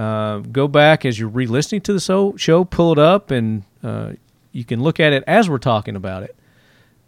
[0.00, 4.12] Uh, go back as you're re-listening to the so- show, pull it up, and uh,
[4.52, 6.34] you can look at it as we're talking about it.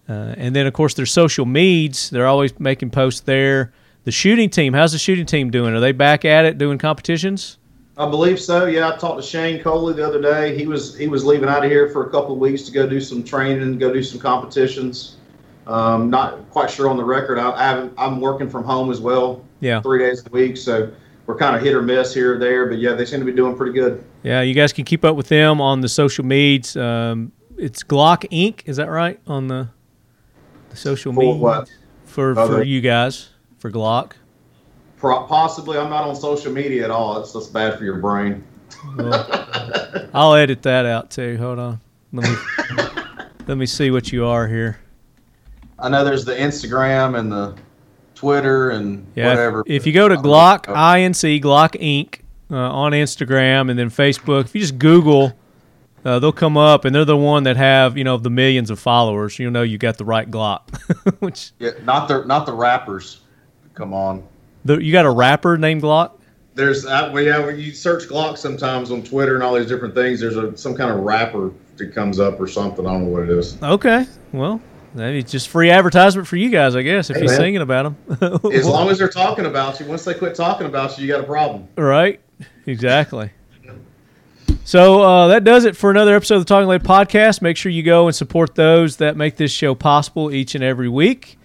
[0.06, 2.10] Uh, and then, of course, their social medias.
[2.10, 3.73] They're always making posts there.
[4.05, 5.73] The shooting team, how's the shooting team doing?
[5.74, 7.56] Are they back at it doing competitions?
[7.97, 8.66] I believe so.
[8.66, 10.55] Yeah, I talked to Shane Coley the other day.
[10.59, 12.86] He was he was leaving out of here for a couple of weeks to go
[12.86, 15.16] do some training, go do some competitions.
[15.66, 17.39] Um, not quite sure on the record.
[17.39, 19.81] I, I I'm working from home as well, Yeah.
[19.81, 20.90] three days a week, so
[21.27, 22.66] we're kind of hit or miss here or there.
[22.66, 24.05] But yeah, they seem to be doing pretty good.
[24.23, 26.77] Yeah, you guys can keep up with them on the social medias.
[26.77, 28.62] Um, it's Glock Inc.
[28.66, 29.69] Is that right on the
[30.70, 31.70] the social For media what?
[32.05, 33.28] for Oh, for the- you guys
[33.59, 34.12] for Glock?
[34.97, 37.20] Pro- possibly, I'm not on social media at all.
[37.20, 38.44] It's just bad for your brain.
[40.15, 41.36] I'll edit that out too.
[41.39, 41.81] Hold on.
[42.12, 42.36] Let me
[43.47, 44.78] let me see what you are here.
[45.78, 47.55] I know there's the Instagram and the
[48.23, 49.31] Twitter and Yeah.
[49.31, 49.65] whatever.
[49.66, 52.20] If, you go to Glock INC Glock Inc.
[52.51, 55.32] Uh, on Instagram and then Facebook, if you just Google,
[56.05, 58.78] uh, they'll come up, and they're the one that have you know the millions of
[58.78, 59.39] followers.
[59.39, 60.61] You'll know you got the right Glock.
[61.20, 63.20] Which yeah, not the not the rappers.
[63.74, 64.23] Come on.
[64.66, 66.12] the, you got a rapper named Glock?
[66.55, 69.94] There's uh, well, yeah, when you search Glock sometimes on Twitter and all these different
[69.94, 72.86] things, there's a some kind of rapper that comes up or something.
[72.86, 73.61] I don't know what it is.
[73.62, 74.61] Okay, well.
[74.94, 77.39] Maybe just free advertisement for you guys, I guess, if Hey, you're man.
[77.40, 78.40] singing about them.
[78.52, 81.20] As long as they're talking about you, once they quit talking about you, you got
[81.20, 81.66] a problem.
[81.77, 82.20] Right.
[82.66, 83.31] Exactly.
[84.64, 87.43] So uh, that does it for another episode of the Talking Lead podcast.
[87.43, 90.89] Make sure you go and support those that make this show possible each and every
[90.89, 91.36] week.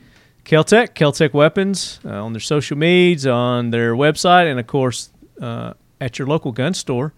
[0.46, 5.10] Keltec, Keltec Weapons, uh, on their social medias, on their website, and of course
[5.42, 7.14] uh, at your local gun store.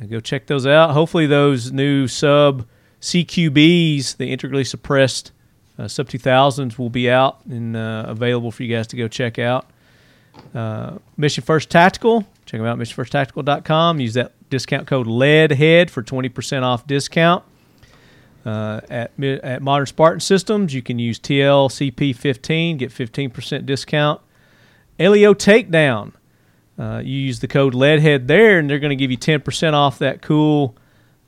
[0.00, 0.90] Uh, go check those out.
[0.90, 2.66] Hopefully, those new sub
[3.00, 5.32] CQBs, the integrally suppressed
[5.78, 9.38] uh, sub 2000s, will be out and uh, available for you guys to go check
[9.38, 9.66] out.
[10.54, 12.24] Uh, Mission First Tactical.
[12.44, 14.00] Check them out, missionfirsttactical.com.
[14.00, 17.44] Use that discount code LEADHEAD for 20% off discount.
[18.44, 24.20] Uh, at, at Modern Spartan Systems, you can use TLCP15, get 15% discount.
[24.98, 26.12] Elio Takedown.
[26.78, 29.98] Uh, you use the code LEADHEAD there, and they're going to give you 10% off
[30.00, 30.76] that cool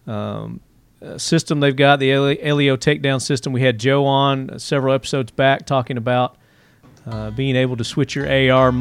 [0.06, 0.60] um,
[1.18, 3.52] system they've got, the Eli- Elio Takedown system.
[3.52, 6.36] We had Joe on uh, several episodes back talking about
[7.06, 8.72] uh, being able to switch your AR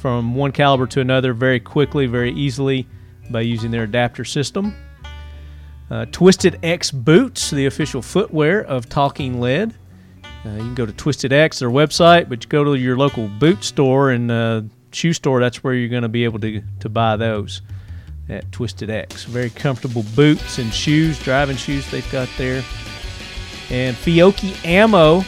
[0.00, 2.86] from one caliber to another very quickly, very easily
[3.30, 4.74] by using their adapter system.
[5.90, 9.74] Uh, Twisted X Boots, the official footwear of Talking Lead.
[10.44, 13.28] Uh, you can go to Twisted X, their website, but you go to your local
[13.28, 15.40] boot store and uh, shoe store.
[15.40, 17.62] That's where you're going to be able to, to buy those
[18.28, 19.24] at Twisted X.
[19.24, 22.62] Very comfortable boots and shoes, driving shoes they've got there.
[23.70, 25.24] And Fiocchi Ammo,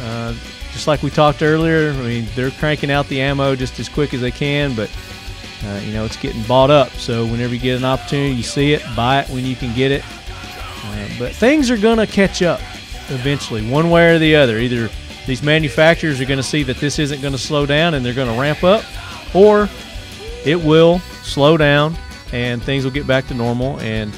[0.00, 0.34] uh,
[0.72, 4.12] just like we talked earlier, I mean, they're cranking out the ammo just as quick
[4.12, 4.90] as they can, but
[5.64, 6.90] uh, you know, it's getting bought up.
[6.92, 9.92] So whenever you get an opportunity, you see it, buy it when you can get
[9.92, 10.04] it.
[10.84, 12.60] Uh, but things are going to catch up
[13.08, 14.58] eventually, one way or the other.
[14.58, 14.90] Either
[15.26, 18.12] these manufacturers are going to see that this isn't going to slow down and they're
[18.12, 18.84] going to ramp up,
[19.34, 19.68] or
[20.44, 21.96] it will slow down
[22.34, 24.12] and things will get back to normal and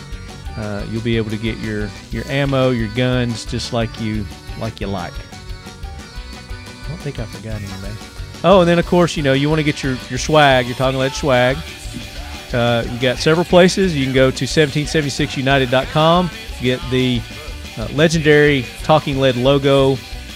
[0.57, 4.25] uh, you'll be able to get your, your ammo, your guns, just like you
[4.59, 5.13] like you like.
[5.13, 7.95] I don't think I forgot anything.
[8.43, 10.75] Oh, and then of course, you know, you want to get your, your swag, your
[10.77, 11.59] Talking Lead swag.
[12.55, 13.95] Uh, you got several places.
[13.95, 16.31] You can go to 1776united.com,
[16.63, 17.21] get the
[17.77, 19.91] uh, legendary Talking Lead logo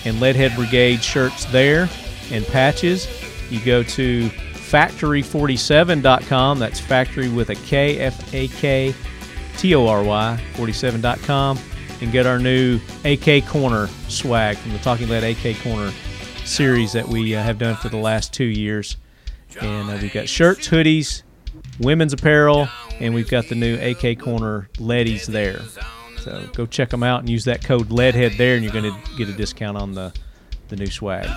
[0.04, 1.88] and Leadhead Brigade shirts there
[2.30, 3.08] and patches.
[3.50, 4.30] You go to
[4.70, 6.58] faktory47.com.
[6.58, 8.94] That's factory with a K, F A K
[9.56, 11.58] T O R Y, 47.com,
[12.00, 15.92] and get our new AK Corner swag from the Talking Lead AK Corner
[16.44, 18.96] series that we uh, have done for the last two years.
[19.60, 21.24] And uh, we've got shirts, hoodies,
[21.80, 22.68] women's apparel,
[23.00, 25.60] and we've got the new AK Corner leadies there.
[26.18, 29.16] So go check them out and use that code LEADHEAD there, and you're going to
[29.16, 30.12] get a discount on the
[30.68, 31.28] the new swag.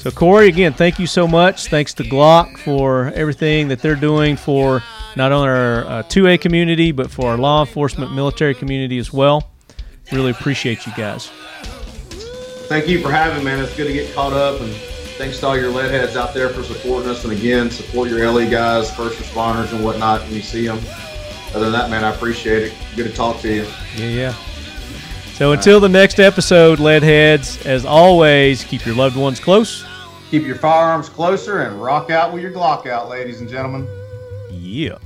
[0.00, 1.66] So Corey, again, thank you so much.
[1.66, 4.82] Thanks to Glock for everything that they're doing for
[5.14, 9.50] not only our uh, 2A community, but for our law enforcement, military community as well.
[10.10, 11.26] Really appreciate you guys.
[12.70, 13.62] Thank you for having me, man.
[13.62, 14.72] It's good to get caught up, and
[15.18, 17.24] thanks to all your lead heads out there for supporting us.
[17.24, 20.78] And again, support your LE guys, first responders, and whatnot when you see them.
[21.50, 22.72] Other than that, man, I appreciate it.
[22.96, 23.66] Good to talk to you.
[23.96, 24.34] Yeah, yeah.
[25.34, 29.84] So until the next episode, Leadheads, as always, keep your loved ones close.
[30.30, 33.88] Keep your firearms closer and rock out with your Glock out, ladies and gentlemen.
[34.52, 34.98] Yeah.